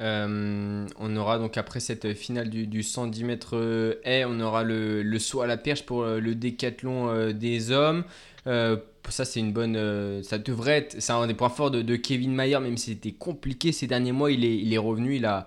Euh, 0.00 0.86
on 0.96 1.16
aura 1.16 1.38
donc 1.38 1.56
après 1.58 1.80
cette 1.80 2.14
finale 2.14 2.50
du, 2.50 2.66
du 2.68 2.84
110 2.84 3.24
mètres 3.24 3.56
euh, 3.56 4.00
haies, 4.04 4.24
on 4.24 4.38
aura 4.40 4.62
le, 4.62 5.02
le 5.02 5.18
saut 5.18 5.40
à 5.40 5.46
la 5.48 5.56
perche 5.56 5.84
pour 5.84 6.02
euh, 6.02 6.20
le 6.20 6.34
décathlon 6.36 7.08
euh, 7.10 7.32
des 7.32 7.72
hommes. 7.72 8.04
Euh, 8.48 8.76
ça 9.08 9.24
c'est 9.24 9.40
une 9.40 9.52
bonne, 9.52 9.76
euh, 9.76 10.22
ça 10.22 10.38
devrait 10.38 10.78
être, 10.78 10.96
c'est 11.00 11.12
un 11.12 11.26
des 11.26 11.34
points 11.34 11.48
forts 11.48 11.70
de, 11.70 11.96
Kevin 11.96 12.34
Mayer, 12.34 12.58
même 12.60 12.76
si 12.76 12.90
c'était 12.90 13.12
compliqué 13.12 13.72
ces 13.72 13.86
derniers 13.86 14.12
mois, 14.12 14.30
il 14.30 14.72
est, 14.72 14.78
revenu, 14.78 15.16
il 15.16 15.24
a, 15.24 15.46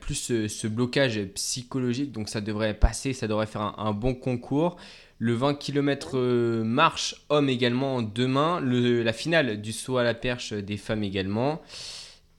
plus 0.00 0.48
ce, 0.48 0.66
blocage 0.66 1.20
psychologique, 1.34 2.12
donc 2.12 2.28
ça 2.28 2.40
devrait 2.40 2.74
passer, 2.74 3.12
ça 3.12 3.28
devrait 3.28 3.46
faire 3.46 3.78
un, 3.78 3.92
bon 3.92 4.14
concours. 4.14 4.76
Le 5.18 5.34
20 5.34 5.54
km 5.54 6.18
marche 6.62 7.24
homme 7.30 7.48
également 7.48 8.02
demain, 8.02 8.60
le, 8.60 9.02
la 9.02 9.12
finale 9.12 9.60
du 9.60 9.72
saut 9.72 9.98
à 9.98 10.04
la 10.04 10.14
perche 10.14 10.52
des 10.52 10.76
femmes 10.76 11.04
également. 11.04 11.62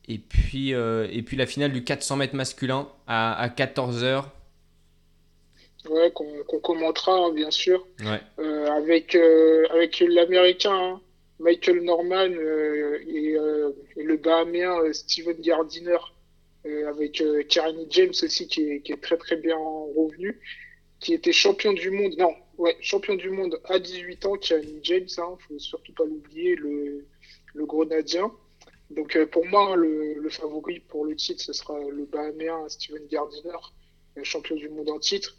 Et 0.08 0.20
puis, 0.20 0.74
euh, 0.74 1.08
et 1.12 1.22
puis 1.22 1.36
la 1.36 1.46
finale 1.46 1.74
du 1.74 1.84
400 1.84 2.18
mètres 2.18 2.36
masculin 2.36 2.88
à, 3.08 3.34
à 3.34 3.50
14h. 3.50 4.26
Ouais, 5.90 6.12
qu'on 6.12 6.60
commentera 6.60 7.14
hein, 7.14 7.34
bien 7.34 7.52
sûr. 7.52 7.86
Ouais. 8.00 8.20
Euh, 8.40 8.68
avec, 8.72 9.16
euh, 9.16 9.66
avec 9.70 10.00
l'américain 10.00 10.74
hein, 10.74 11.02
Michael 11.40 11.82
Norman 11.84 12.30
euh, 12.30 13.00
et, 13.08 13.38
et 13.96 14.04
le 14.04 14.18
bahaméen 14.18 14.92
Steven 14.94 15.40
Gardiner 15.40 15.98
avec 16.88 17.22
euh, 17.22 17.44
James 17.50 18.10
aussi 18.10 18.48
qui 18.48 18.62
est, 18.70 18.82
qui 18.82 18.92
est, 18.92 19.02
très 19.02 19.18
très 19.18 19.38
bien 19.38 19.58
revenu, 19.58 20.40
qui 21.00 21.14
était 21.14 21.32
champion 21.32 21.74
du 21.74 21.92
monde, 21.92 22.14
non, 22.18 22.34
ouais, 22.58 22.76
champion 22.82 23.16
du 23.16 23.30
monde 23.30 23.60
à 23.66 23.80
18 23.80 24.26
ans, 24.26 24.34
Kerry 24.36 24.80
James, 24.84 25.08
il 25.08 25.22
hein, 25.22 25.38
faut 25.48 25.60
surtout 25.60 25.94
pas 25.94 26.04
l'oublier, 26.04 26.56
le, 26.56 27.06
le 27.54 27.66
Grenadien. 27.66 28.32
Donc 28.90 29.18
pour 29.32 29.46
moi, 29.46 29.76
le, 29.76 30.16
le, 30.16 30.30
favori 30.30 30.80
pour 30.80 31.06
le 31.06 31.16
titre, 31.16 31.42
ce 31.42 31.54
sera 31.54 31.78
le 31.80 32.06
Bahaméen 32.06 32.68
Steven 32.70 33.06
Gardiner, 33.08 33.58
champion 34.24 34.56
du 34.56 34.70
monde 34.70 34.90
en 34.90 35.00
titre. 35.00 35.36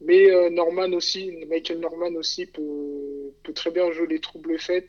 Mais 0.00 0.30
euh, 0.30 0.50
Norman 0.50 0.92
aussi, 0.92 1.30
Michael 1.48 1.80
Norman 1.80 2.14
aussi 2.16 2.46
peut, 2.46 3.32
très 3.54 3.70
bien 3.70 3.90
jouer 3.92 4.06
les 4.06 4.20
troubles 4.20 4.58
faits. 4.58 4.88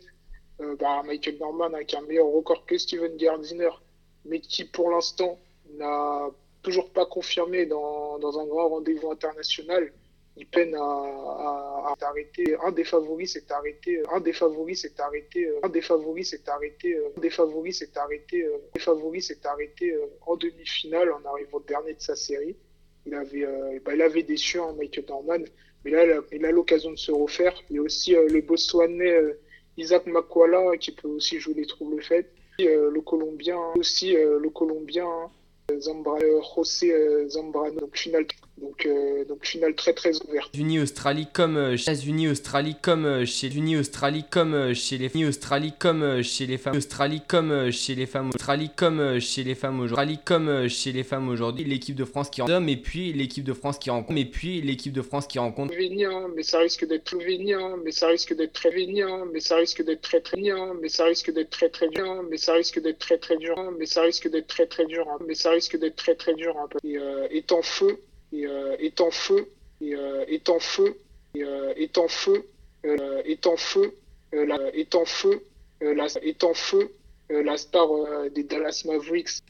Euh, 0.62 0.76
bah, 0.78 1.04
Michael 1.06 1.38
Norman 1.38 1.74
avec 1.74 1.94
un 1.94 2.02
meilleur 2.02 2.28
record 2.28 2.66
que 2.66 2.78
Steven 2.78 3.16
Gardiner, 3.18 3.70
mais 4.26 4.40
qui 4.40 4.66
pour 4.66 4.90
l'instant 4.90 5.38
n'a 5.78 6.30
toujours 6.64 6.90
pas 6.92 7.06
confirmé 7.06 7.66
dans, 7.66 8.40
un 8.40 8.46
grand 8.48 8.70
rendez-vous 8.70 9.12
international. 9.12 9.92
Il 10.38 10.48
peine 10.48 10.76
à, 10.76 10.80
à, 10.82 11.96
arrêter. 12.02 12.58
Un 12.62 12.72
des 12.72 12.84
favoris 12.84 13.34
s'est 13.34 13.50
arrêté. 13.52 14.02
Un 14.12 14.20
des 14.20 14.34
favoris 14.34 14.82
s'est 14.82 15.00
arrêté. 15.00 15.50
Un 15.64 15.70
des 15.70 15.82
favoris 15.82 16.30
s'est 16.32 16.50
arrêté. 16.50 16.98
Un 17.16 17.20
des 17.22 17.30
favoris 17.30 17.80
s'est 17.80 17.98
arrêté. 17.98 18.46
Un 18.46 18.72
des 18.74 18.80
favoris 18.80 19.28
s'est 19.28 19.48
arrêté 19.48 19.98
en 20.26 20.36
demi-finale 20.36 21.12
en 21.14 21.24
arrivant 21.24 21.62
dernier 21.62 21.94
de 21.94 22.02
sa 22.02 22.18
série. 22.18 22.58
Il 23.06 23.14
avait, 23.14 23.46
euh, 23.46 23.80
bah, 23.86 23.94
il 23.94 24.02
avait 24.02 24.24
déçu 24.24 24.60
hein, 24.60 24.74
Michael 24.78 25.06
Norman, 25.08 25.44
mais 25.84 25.92
là, 25.92 26.22
il 26.32 26.46
a 26.46 26.52
l'occasion 26.52 26.92
de 26.92 26.98
se 26.98 27.12
refaire. 27.12 27.54
Il 27.70 27.76
y 27.76 27.80
a 27.80 27.82
aussi 27.82 28.16
euh, 28.16 28.28
le 28.28 28.42
Botswanais 28.42 29.12
euh, 29.12 29.40
Isaac 29.78 30.08
Makwala 30.08 30.78
qui 30.78 30.92
peut 30.92 31.08
aussi 31.08 31.40
jouer 31.40 31.54
les 31.54 31.66
troubles 31.66 32.02
faits. 32.02 32.32
le 32.58 33.00
Colombien, 33.02 33.60
aussi 33.76 34.14
le 34.14 34.50
Colombien 34.50 35.10
Zambra, 35.78 36.18
José 36.56 37.28
Zambrano, 37.28 37.82
donc 37.82 37.98
finale 37.98 38.26
donc, 38.58 38.86
euh, 38.86 39.26
donc 39.26 39.46
finale 39.46 39.76
très 39.76 39.94
très 39.94 40.12
ouverte. 40.24 40.56
Unis 40.58 40.80
Australie 40.80 41.28
comme 41.32 41.58
euh, 41.58 41.78
chez 41.78 42.08
Unis 42.08 42.30
Australie 42.30 42.76
comme 42.82 43.06
euh, 43.06 43.26
chez 43.26 43.54
Unis 43.54 43.78
Australie 43.78 44.24
comme 44.30 44.74
chez 44.74 44.98
les 44.98 45.08
Unis 45.14 45.26
Australie 45.26 45.74
comme 45.78 46.22
chez 46.22 46.46
les 46.46 46.58
femmes 46.58 46.78
Australie 46.78 47.22
comme 47.28 47.72
chez 47.72 47.96
les 47.96 48.06
femmes 48.06 48.30
Australie 48.30 48.70
comme 48.76 49.20
chez 49.20 49.44
les 49.44 49.56
femmes 49.56 49.80
aujourd'hui 49.80 50.20
comme 50.24 50.70
chez 50.70 50.92
les 50.92 51.04
femmes 51.04 51.30
aujourd'hui 51.30 51.66
l'équipe 51.66 51.96
de 51.96 52.06
France 52.06 52.30
qui 52.30 52.42
rencontre 52.42 52.70
et 52.70 52.76
puis 52.78 53.12
l'équipe 53.12 53.44
de 53.44 53.54
France 53.54 53.78
qui 53.78 53.90
rencontre 53.90 54.20
et 54.20 54.26
puis 54.26 54.62
l'équipe 54.62 54.94
de 54.94 55.02
France 55.02 55.28
qui 55.28 55.40
rencontre 55.40 55.74
Vénien 55.74 56.28
mais 56.36 56.44
ça 56.44 56.60
risque 56.60 56.88
d'être 56.88 57.16
Vénien 57.18 57.76
mais 57.84 57.92
ça 57.92 58.08
risque 58.08 58.36
d'être 58.36 58.54
très 58.54 58.72
Vénien 58.72 59.26
mais 59.34 59.42
ça 59.42 59.58
risque 59.58 59.84
d'être 59.84 60.02
très 60.02 60.22
très 60.22 60.38
bien 60.38 60.74
mais 60.82 60.90
ça 60.90 61.06
risque 61.06 61.32
d'être 61.32 61.50
très 61.50 61.70
très 61.70 61.88
bien 61.88 62.22
mais 62.30 62.38
ça 62.38 62.54
risque 62.54 62.82
d'être 62.82 63.00
très 63.00 63.18
très 63.20 63.38
dur 63.38 63.56
mais 63.78 63.86
ça 63.86 64.02
risque 64.02 64.30
d'être 64.30 64.48
très 64.48 64.66
très 64.66 64.86
dur 64.86 65.06
mais 65.28 65.36
ça 65.36 65.52
risque 65.52 65.78
d'être 65.78 65.96
très 65.96 66.16
très 66.16 66.34
dur 66.36 66.56
un 66.58 66.68
peu 66.68 66.80
et 66.84 67.38
étant 67.38 67.62
feu 67.62 68.00
et 68.36 68.46
euh, 68.48 68.76
est 68.80 69.02
en 69.02 69.12
feu. 69.12 69.48
Et 69.82 69.92
est 69.92 70.50
en 70.50 70.60
feu. 70.60 70.98
Et 71.36 71.42
est 71.42 71.98
en 71.98 72.08
feu. 72.08 72.46
Est 72.84 73.46
en 73.46 73.58
feu. 73.58 73.94
Est 74.32 74.96
en 74.96 75.06
feu. 75.06 75.42
Est 75.82 76.44
en 76.44 76.54
feu. 76.54 76.92
La 77.30 77.58
star 77.58 77.88
des 78.32 78.44
Dallas 78.44 78.84
Mavericks 78.86 79.42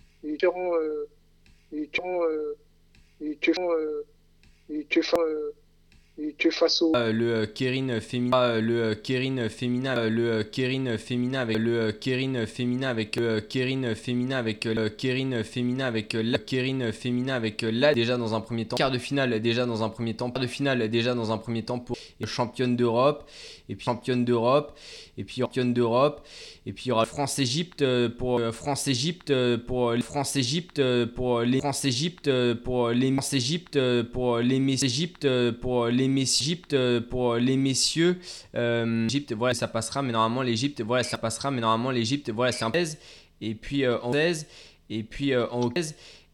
que 6.38 6.50
face 6.50 6.82
au 6.82 6.96
euh, 6.96 7.12
le 7.12 7.46
Kérin 7.46 8.00
féminin 8.00 8.60
le 8.62 8.94
Kérin 8.94 9.50
féminin 9.50 10.08
le 10.08 10.44
Kérin 10.44 10.98
féminin 10.98 11.42
avec 11.42 11.58
le 11.58 11.92
Kérin 11.92 12.46
féminin 12.46 12.90
avec 12.90 13.16
le 13.18 13.40
Kérin 13.42 13.96
féminin 13.96 14.38
avec 14.38 14.66
le 14.66 14.88
Kérin 14.88 15.44
féminin 15.44 15.86
avec 15.88 16.14
la 16.14 16.38
Kérin 16.38 16.92
féminin 16.94 17.36
avec 17.36 17.64
la 17.64 17.94
déjà 17.94 18.16
dans 18.18 18.34
un 18.34 18.40
premier 18.40 18.66
temps 18.66 18.78
quart 18.78 18.92
de 18.92 18.98
finale 18.98 19.42
déjà 19.42 19.66
dans 19.66 19.84
un 19.84 19.90
premier 19.90 20.14
temps 20.14 20.32
quart 20.32 20.42
de 20.42 20.48
finale 20.48 20.90
déjà 20.90 21.14
dans 21.16 21.34
un 21.34 21.38
premier 21.38 21.64
temps 21.64 21.80
pour 21.80 21.98
championne 22.26 22.78
d'Europe 22.78 23.30
et 23.70 23.76
puis 23.76 23.86
championne 23.86 24.26
d'Europe 24.26 24.78
et 25.18 25.24
puis 25.24 25.42
championne 25.42 25.74
d'Europe 25.74 26.26
et 26.66 26.74
puis 26.74 26.86
il 26.86 26.90
y 26.90 26.92
aura 26.92 27.06
France 27.06 27.40
Égypte 27.40 27.84
pour 28.18 28.42
France 28.52 28.88
Égypte 28.88 29.34
pour 29.68 29.96
France 30.04 30.36
Égypte 30.36 31.06
pour 31.16 31.42
les 31.42 31.60
France 31.60 31.86
Égypte 31.86 32.54
pour 32.64 32.90
les 32.92 33.12
France 33.12 33.34
Égypte 33.34 33.80
pour 34.12 34.40
les 34.40 34.86
Égypte 34.86 35.52
pour 35.62 35.88
les 35.88 36.06
Égypte 36.06 37.00
pour 37.10 37.36
les 37.36 37.58
messieurs 37.58 38.18
Égypte 38.54 39.34
voilà 39.34 39.54
ça 39.54 39.68
passera 39.68 40.02
mais 40.02 40.12
normalement 40.12 40.42
l'Égypte 40.42 40.82
voilà 40.82 41.04
ça 41.04 41.18
passera 41.18 41.52
mais 41.52 41.62
normalement 41.62 41.92
l'Égypte 41.92 42.30
voilà 42.30 42.52
c'est 42.52 42.66
un 42.66 42.72
16 42.72 42.98
et 43.42 43.56
puis 43.56 43.88
en 43.88 44.12
16 44.12 44.48
et 44.90 45.04
puis 45.04 45.36
en 45.36 45.62
hockey 45.62 45.82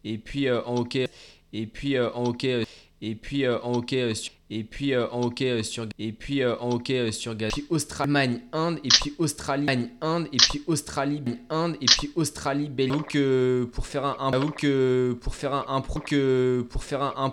et 0.04 0.17
puis 0.17 0.50
en 0.50 0.76
hockey 0.76 1.08
et 1.54 1.65
puis 1.65 2.00
en 2.00 2.26
hockey 2.26 2.65
et 3.02 3.15
puis 3.15 3.48
en 3.48 3.74
hockey 3.74 4.13
et 4.52 4.66
puis 4.66 4.94
euh, 4.94 5.08
en 5.12 5.22
hockey 5.22 5.50
euh, 5.50 5.64
sur 5.64 5.88
et 5.98 6.12
puis 6.12 6.44
euh, 6.44 6.56
en 6.60 6.72
hockey 6.72 7.12
sur 7.14 7.36
gaz. 7.36 7.52
Puis 7.54 7.66
Australie, 7.70 8.42
Inde 8.52 8.80
et 8.84 8.90
puis 8.90 9.14
Australie, 9.18 9.90
Inde 10.02 10.28
et 10.34 10.38
puis 10.38 10.62
Australie, 10.68 11.24
Inde 11.50 11.78
et 11.82 11.86
puis 11.86 12.12
Australie, 12.16 12.68
Belgique. 12.70 13.08
que 13.08 13.70
pour 13.72 13.88
faire 13.88 14.06
un, 14.06 14.32
que 14.52 15.18
pour 15.22 15.36
faire 15.36 15.54
un, 15.54 15.66
un 15.70 15.80
pro 15.80 16.02
que 16.02 16.66
pour 16.70 16.84
faire 16.84 17.02
un, 17.02 17.14
un 17.16 17.32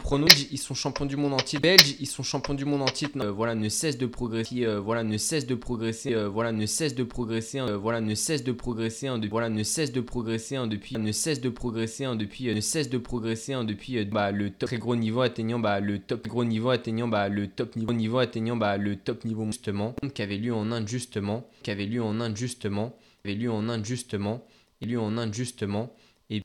ils 0.51 0.59
sont 0.59 0.75
champions 0.75 1.07
du 1.07 1.17
monde 1.17 1.35
entier. 1.35 1.59
Belges, 1.59 1.97
ils 1.99 2.07
sont 2.07 2.23
champions 2.23 2.55
du 2.55 2.65
monde 2.65 2.83
entier. 2.83 3.09
voilà, 3.35 3.57
ne 3.57 3.69
cesse 3.69 3.99
de 3.99 4.07
progresser. 4.07 4.65
voilà, 4.77 5.03
ne 5.03 5.19
cesse 5.19 5.45
de 5.45 5.57
progresser. 5.57 6.15
voilà, 6.33 6.53
ne 6.53 6.67
cesse 6.67 6.95
de 6.95 7.03
progresser. 7.03 7.61
voilà, 7.81 8.01
ne 8.01 8.15
cesse 8.15 8.45
de 8.45 8.53
progresser. 8.53 9.09
voilà, 9.29 9.49
ne 9.49 9.63
cesse 9.65 9.93
de 9.93 10.01
progresser 10.01 10.59
depuis 10.69 10.97
ne 10.97 11.13
cesse 11.13 11.41
de 11.41 11.49
progresser 11.51 12.07
depuis 12.17 12.55
ne 12.55 12.61
cesse 12.61 12.89
de 12.89 12.99
progresser 12.99 13.57
depuis 13.65 14.05
bah, 14.05 14.31
le 14.31 14.51
top 14.51 14.69
très 14.69 14.79
gros 14.79 14.97
niveau 14.97 15.23
atteignant 15.23 15.59
bah, 15.59 15.81
le 15.81 15.99
top 15.99 16.29
gros 16.29 16.45
niveau 16.45 16.71
atteignant 16.71 17.08
bah, 17.09 17.29
le 17.29 17.49
top 17.49 17.77
niveau, 17.77 17.93
niveau 17.93 18.19
atteignant 18.19 18.57
bah, 18.57 18.77
le 18.77 18.97
top 18.97 19.25
niveau 19.25 19.45
justement, 19.47 19.95
qui 20.15 20.23
avait 20.23 20.37
lieu 20.37 20.55
en 20.55 20.71
Inde 20.71 20.89
justement, 20.89 21.49
qui 21.63 21.75
lieu 21.75 22.03
en 22.03 22.21
Inde 22.21 22.37
justement, 22.37 22.95
qui 23.23 23.29
avait 23.31 23.39
lieu 23.39 23.51
en 23.51 23.69
Inde 23.69 23.85
justement, 23.85 24.47
et 24.81 24.87
lieu 24.87 25.01
en 25.01 25.17
Inde 25.19 25.35
justement. 25.35 25.93
Et 26.31 26.43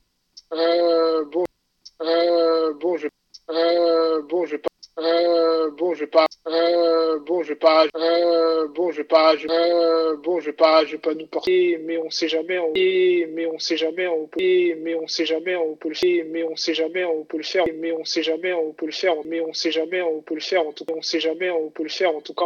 je, 9.10 9.48
euh, 9.50 10.18
bon, 10.18 10.40
je 10.40 10.52
pas, 10.52 10.86
je 10.86 10.98
pas 10.98 11.14
nous 11.14 11.28
porter, 11.28 11.78
mais 11.80 11.98
on 11.98 12.10
sait 12.10 12.28
jamais, 12.28 12.60
on, 12.60 12.74
mais 12.74 13.46
on 13.46 13.60
sait 13.60 13.78
jamais, 13.78 14.08
on 14.08 14.28
peut, 14.28 14.40
mais 14.78 14.96
on 14.96 15.08
sait 15.08 15.26
jamais, 15.26 15.56
on 15.56 15.76
peut 15.76 15.90
le 15.90 15.96
faire, 15.96 16.26
mais 16.28 16.44
on 16.44 16.56
sait 16.56 16.74
jamais, 16.74 17.04
on 17.06 17.26
peut 17.26 17.38
le 17.38 17.44
faire, 17.44 17.66
mais 17.78 17.92
on 17.92 18.06
sait 18.06 18.24
jamais, 18.24 18.54
on 18.54 18.74
peut 18.74 18.86
le 18.86 18.92
faire, 18.92 19.16
mais 19.26 19.42
on 19.42 19.54
sait 19.54 19.72
jamais, 19.72 20.02
on 20.02 20.22
peut 20.22 20.36
le 20.36 20.42
faire, 20.42 20.66
en 20.68 20.74
tout 20.74 20.86
cas, 20.86 20.94
on 20.96 21.02
sait 21.02 21.20
jamais, 21.20 21.50
on 21.52 21.70
peut 21.70 21.84
le 21.84 21.90
faire, 21.90 22.16
en 22.16 22.22
tout 22.22 22.34
cas, 22.34 22.46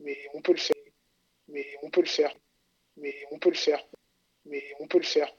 mais 0.00 0.18
on 0.34 0.42
peut 0.42 0.52
le 0.52 0.58
faire, 0.58 0.76
mais 1.48 1.66
on 1.82 1.90
peut 1.90 2.00
le 2.02 2.06
faire, 2.06 2.34
mais 2.96 3.14
on 3.30 3.38
peut 3.38 3.50
le 3.50 3.56
faire, 3.56 3.84
mais 4.46 4.64
on 4.80 4.86
peut 4.86 4.98
le 4.98 5.04
faire, 5.04 5.32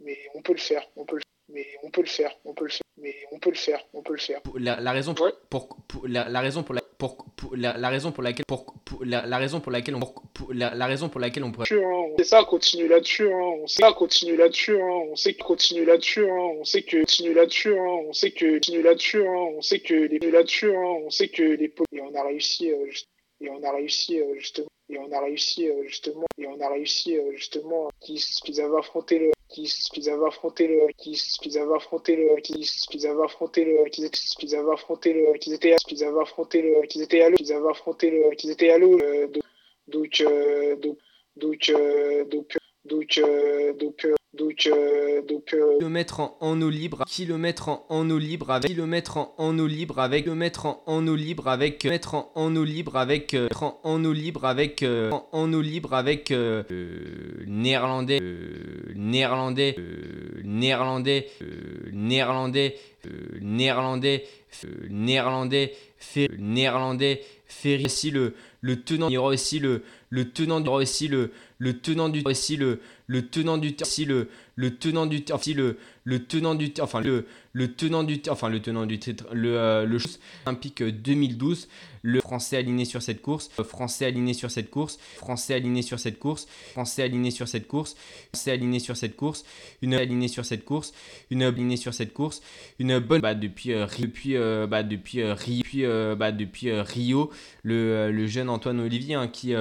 mais 0.00 0.18
on 0.34 0.42
peut 0.42 0.52
le 0.52 0.60
faire, 0.60 0.88
on 0.96 1.04
peut 1.04 1.16
le 1.16 1.22
mais 1.48 1.66
on 1.82 1.90
peut 1.90 2.02
le 2.02 2.06
faire, 2.08 2.32
on 2.44 2.54
peut 2.54 2.64
le 2.64 2.70
faire, 2.70 2.86
mais 2.98 3.14
on 3.32 3.38
peut 3.38 3.50
le 3.50 3.56
faire, 3.56 3.84
on 3.94 4.02
peut 4.02 4.14
le 4.14 4.18
faire. 4.18 4.40
La, 4.56 4.80
la 4.80 4.92
raison 4.92 5.14
pour, 5.14 5.30
pour, 5.48 5.68
pour 5.86 6.06
la, 6.08 6.28
la, 6.28 6.40
raison 6.40 6.62
pour 6.62 6.74
la 6.74 6.82
pour, 6.98 7.24
pour 7.36 7.54
la, 7.54 7.76
la, 7.76 7.88
raison 7.88 8.12
pour 8.12 8.22
laquelle 8.22 8.46
pour, 8.46 8.74
pour 8.84 9.04
la, 9.04 9.26
la, 9.26 9.36
raison 9.38 9.60
pour 9.60 9.70
laquelle 9.72 9.94
on 9.94 10.00
pour, 10.00 10.52
la, 10.52 10.74
la 10.74 10.86
raison 10.86 11.08
pour 11.08 11.20
laquelle 11.20 11.44
on 11.44 11.52
pourrait 11.52 11.66
hein, 11.72 11.80
on 11.84 12.16
sait 12.16 12.24
ça 12.24 12.44
continue 12.44 12.88
là-dessus 12.88 13.30
hein, 13.30 13.52
on 13.62 13.66
sait 13.66 13.82
ça 13.82 13.92
continue 13.92 14.36
là-dessus 14.36 14.80
hein, 14.80 15.00
on 15.10 15.16
sait 15.16 15.34
que 15.34 15.42
continue 15.44 15.84
là-dessus 15.84 16.28
hein, 16.28 16.50
on 16.58 16.64
sait 16.64 16.82
que 16.82 17.00
continue 17.00 17.32
là-dessus 17.32 17.76
hein, 17.78 18.02
on 18.08 18.14
sait 18.14 18.30
que 18.30 18.54
continue 18.54 18.82
là-dessus 18.82 19.26
hein, 19.26 19.52
on 19.56 19.60
sait 19.60 19.78
que 19.80 19.94
les 19.94 20.30
là-dessus 20.30 20.74
hein, 20.74 21.02
on 21.04 21.10
sait 21.10 21.28
que 21.28 21.42
les 21.42 21.74
et 21.92 22.00
on 22.00 22.14
a 22.14 22.22
réussi 22.22 22.70
euh, 22.70 22.90
et 23.40 23.50
on 23.50 23.62
a 23.62 23.70
réussi 23.70 24.18
euh, 24.18 24.34
justement 24.38 24.68
et 24.88 24.98
on 24.98 25.10
a 25.12 25.20
réussi 25.20 25.68
euh, 25.68 25.82
justement 25.86 26.26
et 26.38 26.46
on 26.46 26.60
a 26.60 26.68
réussi 26.68 27.16
euh, 27.18 27.32
justement 27.32 27.88
qu'ils 28.00 28.60
avaient 28.60 28.78
affronté 28.78 29.18
le 29.18 29.30
qu'ils 29.64 30.10
avaient 30.10 30.26
affronté 30.26 30.68
le 30.68 30.92
qu'ils 30.98 31.58
avaient 31.58 31.74
affronté 31.74 32.16
le 32.16 32.40
qu'ils 32.40 33.06
avaient 33.06 33.24
affronté 33.24 33.64
le 33.64 33.88
qu'ils 33.88 34.56
avaient 34.56 34.74
affronté 34.74 35.14
le 35.14 35.38
qu'ils 35.38 35.54
étaient 35.54 35.74
qu'ils 35.86 36.04
avaient 36.04 36.20
affronté 36.20 36.62
le 36.62 36.86
qu'ils 36.86 37.02
étaient 37.02 37.22
à 37.22 37.30
qu'ils 37.32 37.52
avaient 37.52 37.70
affronté 37.70 38.10
le 38.10 38.34
qu'ils 38.34 38.50
étaient 38.50 38.70
à 38.70 38.78
l'eau 38.78 38.98
donc 39.88 40.22
donc 40.76 40.92
donc 41.36 41.72
donc 42.34 42.58
donc 42.84 43.20
donc 43.78 44.06
donc, 44.36 44.66
euh, 44.66 45.22
donc 45.22 45.54
euh... 45.54 45.78
kilomètres 45.78 46.20
en, 46.20 46.36
en, 46.40 46.60
eau 46.62 46.70
libre, 46.70 47.04
kilomètres 47.06 47.68
en, 47.68 47.84
en 47.88 48.10
eau 48.10 48.18
libre 48.18 48.50
avec 48.50 48.70
kilomètres 48.70 49.16
en, 49.16 49.34
en 49.36 49.58
eau 49.58 49.66
libre 49.66 49.98
avec 50.00 50.24
kilomètres 50.24 50.64
en, 50.66 50.82
en 50.84 51.06
eau 51.06 51.14
libre 51.14 51.48
avec 51.48 51.84
mètres 51.84 52.14
en, 52.14 52.30
en 52.34 52.56
eau 52.56 52.64
libre 52.64 52.96
avec 52.96 53.34
euh, 53.34 53.48
en, 53.60 53.78
en 53.82 54.04
eau 54.04 54.12
libre 54.12 54.44
avec 54.44 54.82
euh, 54.82 55.10
en 55.32 55.52
eau 55.52 55.60
libre 55.60 55.94
avec 55.94 56.30
euh, 56.30 56.62
néerlandais 57.46 58.20
néerlandais 58.94 59.76
néerlandais 60.44 61.26
néerlandais 61.92 62.76
néerlandais 63.42 64.24
néerlandais 64.90 65.72
néerlandais 66.38 67.20
ferry 67.46 67.88
si 67.88 68.10
le 68.10 68.34
le 68.66 68.82
tenant, 68.82 69.12
aura 69.14 69.28
aussi 69.28 69.60
le, 69.60 69.82
le 70.10 70.30
tenant 70.30 70.60
du, 70.60 70.68
aussi 70.68 71.06
le, 71.06 71.30
le 71.58 71.78
tenant 71.78 72.08
du, 72.08 72.22
aussi 72.24 72.56
le, 72.56 72.80
le 73.06 73.28
tenant 73.28 73.58
du, 73.58 73.74
aussi 73.80 74.04
le, 74.04 74.28
le 74.56 74.76
tenant 74.76 75.06
du, 75.06 75.24
aussi 75.32 75.54
le, 75.54 75.76
le 76.06 76.24
tenant 76.24 76.54
du, 76.54 76.72
enfin 76.80 77.00
le, 77.00 77.26
le 77.52 77.72
tenant 77.74 78.04
du, 78.04 78.22
enfin 78.30 78.48
le 78.48 78.60
tenant 78.62 78.86
du 78.86 78.98
titre, 78.98 79.26
le, 79.32 79.58
euh, 79.58 79.84
le 79.84 79.98
olympique 80.46 80.82
2012, 80.82 81.68
le 82.02 82.20
français 82.20 82.58
aligné 82.58 82.84
sur 82.84 83.02
cette 83.02 83.20
course, 83.20 83.50
français 83.64 84.06
aligné 84.06 84.32
sur 84.32 84.50
cette 84.50 84.70
course, 84.70 84.98
français 85.16 85.54
aligné 85.54 85.82
sur 85.82 85.98
cette 85.98 86.20
course, 86.20 86.46
français 86.72 87.02
aligné 87.02 87.32
sur 87.32 87.48
cette 87.48 87.66
course, 87.66 87.96
français 88.32 88.52
aligné 88.52 88.78
sur 88.78 88.96
cette 88.96 89.16
course, 89.16 89.44
une 89.82 89.94
aligné 89.94 90.28
sur 90.28 90.44
cette 90.44 90.64
course, 90.64 90.94
une 91.30 91.42
alignée 91.42 91.76
sur 91.76 91.92
cette 91.92 92.12
course, 92.14 92.40
une 92.78 93.00
bonne, 93.00 93.20
bah 93.20 93.34
depuis, 93.34 93.72
euh, 93.72 93.86
depuis, 93.98 94.36
euh, 94.36 94.68
bah 94.68 94.84
depuis 94.84 95.18
depuis, 95.18 95.82
bah 96.16 96.30
depuis 96.30 96.70
Rio, 96.72 97.30
le, 97.64 98.12
le 98.12 98.26
jeune 98.28 98.48
Antoine 98.48 98.78
Olivier 98.78 99.16
hein, 99.16 99.26
qui 99.26 99.54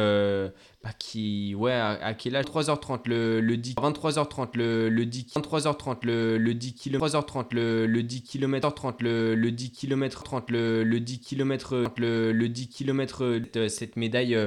bah, 0.85 0.91
qui, 0.99 1.55
ouais, 1.55 1.71
à, 1.73 2.13
quel 2.13 2.35
âge? 2.35 2.45
3h30 2.45 2.99
le, 3.09 3.41
le 3.41 3.57
10, 3.57 3.73
23h30 3.73 4.49
le, 4.53 4.87
le 4.87 5.05
10, 5.07 5.33
23h30 5.35 6.05
le, 6.05 6.34
le 6.37 6.53
10 6.53 6.73
km, 6.73 7.05
3h30 7.05 7.53
le, 7.53 7.85
le 7.87 8.03
10 8.03 8.23
km 8.23 8.73
30 8.73 9.01
le, 9.01 9.35
le 9.35 9.51
10 9.51 9.71
km 9.71 10.23
30 10.23 10.49
le, 10.49 10.83
le 10.83 10.99
10 10.99 11.19
km 11.19 11.75
le, 11.97 12.31
le 12.31 12.49
10 12.49 12.69
km 12.69 13.41
cette 13.67 13.95
médaille, 13.95 14.37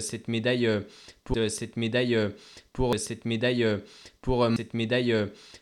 cette 0.00 0.28
médaille 0.28 0.68
pour 1.24 1.36
cette 1.48 1.76
médaille 1.76 2.18
pour 2.72 2.98
cette 2.98 3.24
médaille 3.24 3.66
pour 4.22 4.48
cette 4.56 4.74
médaille 4.74 5.14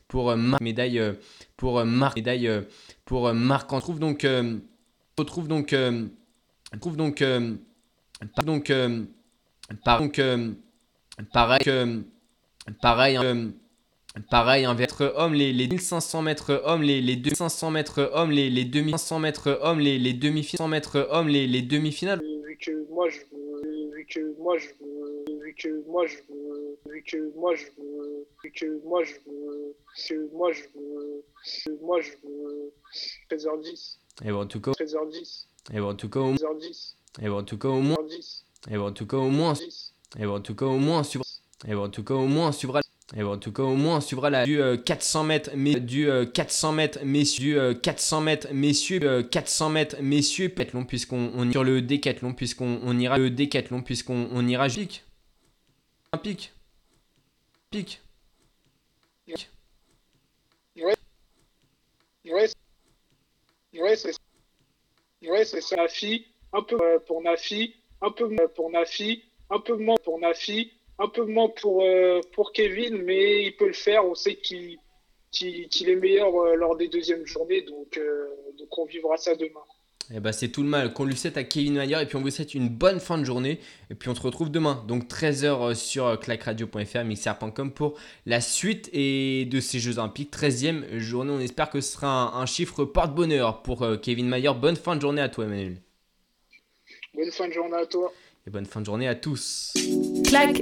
pour 0.09 0.37
médaille 0.61 1.03
pour 1.57 1.85
Marc 1.85 2.17
médaille 2.17 2.51
pour 3.05 3.33
Marc 3.35 3.73
on 3.73 3.81
trouve 3.81 3.99
donc 3.99 4.27
retrouve 5.19 5.49
donc 5.49 5.75
trouve 6.81 6.97
donc 6.97 7.23
donc 8.45 8.73
par 9.85 10.01
donc, 10.01 10.19
euh, 10.19 10.53
pareil 11.33 11.65
que 11.65 12.03
pareil 12.81 13.19
euh, 13.19 13.49
pareil 14.31 14.65
un 14.65 14.77
être 14.79 15.13
homme 15.17 15.35
les, 15.35 15.53
les 15.53 15.69
1500 15.69 16.23
mètres 16.23 16.63
hommes 16.65 16.83
les, 16.83 17.01
les 17.01 17.17
2500 17.17 17.71
mètres 17.71 18.11
hommes 18.15 18.31
les, 18.31 18.51
les 18.51 18.65
2500 18.65 19.19
mètres 19.19 19.59
hommes 19.63 19.81
les, 19.81 19.99
les 19.99 20.13
demi-finales 20.15 20.69
mètres 20.69 21.09
hommes 21.11 21.29
les, 21.29 21.47
les 21.47 21.63
demi-finales 21.63 22.21
vu 22.21 22.59
que 22.59 22.87
moi 22.91 23.09
je 23.09 23.19
vu 23.95 24.07
que 24.07 24.21
moi 24.41 24.57
je 24.59 24.69
vu 25.43 25.55
que 25.55 25.85
moi 25.89 26.07
je 26.07 26.17
vu 26.91 27.03
que 27.03 27.33
moi 27.37 27.55
je 27.55 27.65
vu 28.43 28.53
que 28.53 28.81
moi 28.85 29.03
je 29.05 29.15
que 30.09 30.31
moi 30.33 30.53
je 30.53 30.63
que 31.65 31.85
moi 31.85 32.01
je 32.01 32.11
veux. 32.11 32.73
13h10 33.31 33.99
et 34.25 34.31
bon 34.31 34.41
en 34.41 34.47
tout 34.47 34.61
cas 34.61 34.71
13h10 34.73 35.47
et 35.73 35.81
bon 35.81 35.91
en 35.91 35.95
tout 35.95 36.09
cas 36.09 36.21
au 36.21 36.33
13h10 36.33 36.95
et 37.23 37.29
bon 37.29 37.39
en 37.39 37.45
tout 37.45 37.59
cas 37.59 37.69
au 37.69 37.81
moins. 37.81 37.97
10 38.09 38.47
et 38.71 38.77
bon, 38.77 38.87
en 38.87 38.93
tout 38.93 39.07
cas, 39.07 39.17
au 39.17 39.29
moins, 39.31 39.55
et 40.19 40.25
bon, 40.25 40.35
en 40.35 40.41
tout 40.41 40.55
cas, 40.55 40.67
au 40.67 40.79
moins, 40.79 41.05
suivra, 41.05 41.27
et 41.69 41.75
bon, 41.75 41.85
en 41.85 41.89
tout 41.89 42.03
cas, 42.03 42.15
au 42.15 42.27
moins, 42.27 42.51
suivra, 42.51 42.81
et 43.15 43.23
bon, 43.23 43.35
en 43.35 43.39
tout 43.39 43.53
cas, 43.53 43.63
au 43.63 43.77
moins, 43.77 44.01
suivra 44.01 44.31
la 44.31 44.45
du 44.45 44.61
400 44.85 45.25
mètres, 45.25 45.51
mais 45.55 45.79
du 45.79 46.09
400 46.35 46.73
mètres, 46.73 47.01
messieurs, 47.05 47.75
du 47.75 47.81
400 47.81 48.21
mètres, 48.21 48.49
messieurs, 48.53 49.23
400 49.23 49.71
mètres, 49.71 49.97
messieurs, 50.03 50.53
long 50.73 50.85
puisqu'on 50.85 51.31
on 51.35 51.51
sur 51.53 51.63
le 51.63 51.83
décathlon, 51.83 52.35
puisqu'on 52.35 52.81
on 52.83 52.99
ira 52.99 53.19
le 53.19 53.31
décathlon, 53.31 53.83
puisqu'on 53.83 54.29
on 54.33 54.49
ira 54.49 54.69
pic, 54.69 55.05
un 56.13 56.19
pic, 56.19 56.53
pic, 57.71 58.01
ouais, 59.29 60.95
ouais, 62.25 62.49
ouais, 63.75 63.97
ouais, 65.29 65.45
c'est 65.45 65.61
ça, 65.61 65.77
Nafi, 65.77 66.27
un 66.53 66.63
peu 66.63 66.79
pour 67.07 67.23
Nafi 67.23 67.75
un 68.03 68.11
peu 68.11 68.29
pour 68.55 68.71
Nafi, 68.71 69.25
un 69.51 69.61
peu 69.61 69.77
moins 69.77 69.97
pour 70.05 70.19
Nafi, 70.19 70.73
un 70.99 71.09
peu 71.09 71.25
moins 71.25 71.49
pour, 71.49 71.83
euh, 71.83 72.21
pour 72.33 72.53
Kevin, 72.53 73.03
mais 73.03 73.45
il 73.45 73.57
peut 73.57 73.67
le 73.67 73.73
faire. 73.73 74.05
On 74.07 74.15
sait 74.15 74.37
qu'il 74.37 74.79
est 75.41 75.97
meilleur 75.97 76.35
euh, 76.35 76.55
lors 76.55 76.77
des 76.77 76.89
deuxièmes 76.89 77.27
journées, 77.27 77.63
donc, 77.63 77.97
euh, 77.99 78.27
donc 78.59 78.79
on 78.79 78.87
vivra 78.87 79.17
ça 79.17 79.35
demain. 79.35 79.61
Et 80.09 80.13
eh 80.13 80.15
bah 80.15 80.21
ben, 80.21 80.33
c'est 80.33 80.51
tout 80.51 80.63
le 80.63 80.69
mal 80.69 80.93
qu'on 80.93 81.05
lui 81.05 81.17
souhaite 81.17 81.37
à 81.37 81.43
Kevin 81.43 81.75
Mayer 81.75 82.01
et 82.01 82.07
puis 82.07 82.15
on 82.15 82.21
vous 82.21 82.31
souhaite 82.31 82.55
une 82.55 82.69
bonne 82.69 83.01
fin 83.01 83.19
de 83.19 83.25
journée 83.25 83.59
et 83.91 83.97
puis 83.97 84.09
on 84.09 84.15
se 84.15 84.21
retrouve 84.21 84.53
demain 84.53 84.85
donc 84.87 85.09
13h 85.09 85.75
sur 85.75 86.21
clacradio.fr 86.21 87.03
mixer.com 87.03 87.73
pour 87.73 87.99
la 88.25 88.41
suite 88.41 88.89
et 88.93 89.47
de 89.47 89.59
ces 89.59 89.81
Jeux 89.81 89.99
Olympiques 89.99 90.33
13e 90.33 90.99
journée 90.99 91.33
on 91.33 91.41
espère 91.41 91.71
que 91.71 91.81
ce 91.81 91.95
sera 91.95 92.41
un, 92.41 92.47
chiffre 92.47 92.85
porte-bonheur 92.85 93.65
pour 93.65 93.85
Kevin 94.01 94.29
Mayer 94.29 94.53
bonne 94.55 94.77
fin 94.77 94.95
de 94.95 95.01
journée 95.01 95.23
à 95.23 95.29
toi 95.29 95.47
Emmanuel 95.47 95.79
Bonne 97.17 97.33
fin 97.33 97.49
de 97.49 97.53
journée 97.55 97.77
à 97.77 97.87
toi. 97.87 98.13
Et 98.47 98.51
bonne 98.51 98.65
fin 98.65 98.81
de 98.81 98.87
journée 98.87 99.09
à 99.09 99.17
tous. 99.17 99.73
Clac, 100.25 100.61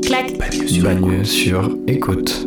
clac. 0.00 0.38
Bagne 0.80 1.24
sur 1.24 1.76
écoute. 1.88 2.46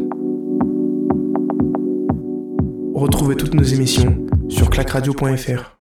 Retrouvez 2.93 3.35
toutes 3.35 3.55
nos 3.55 3.63
émissions 3.63 4.25
sur 4.47 4.69
clacradio.fr. 4.69 5.78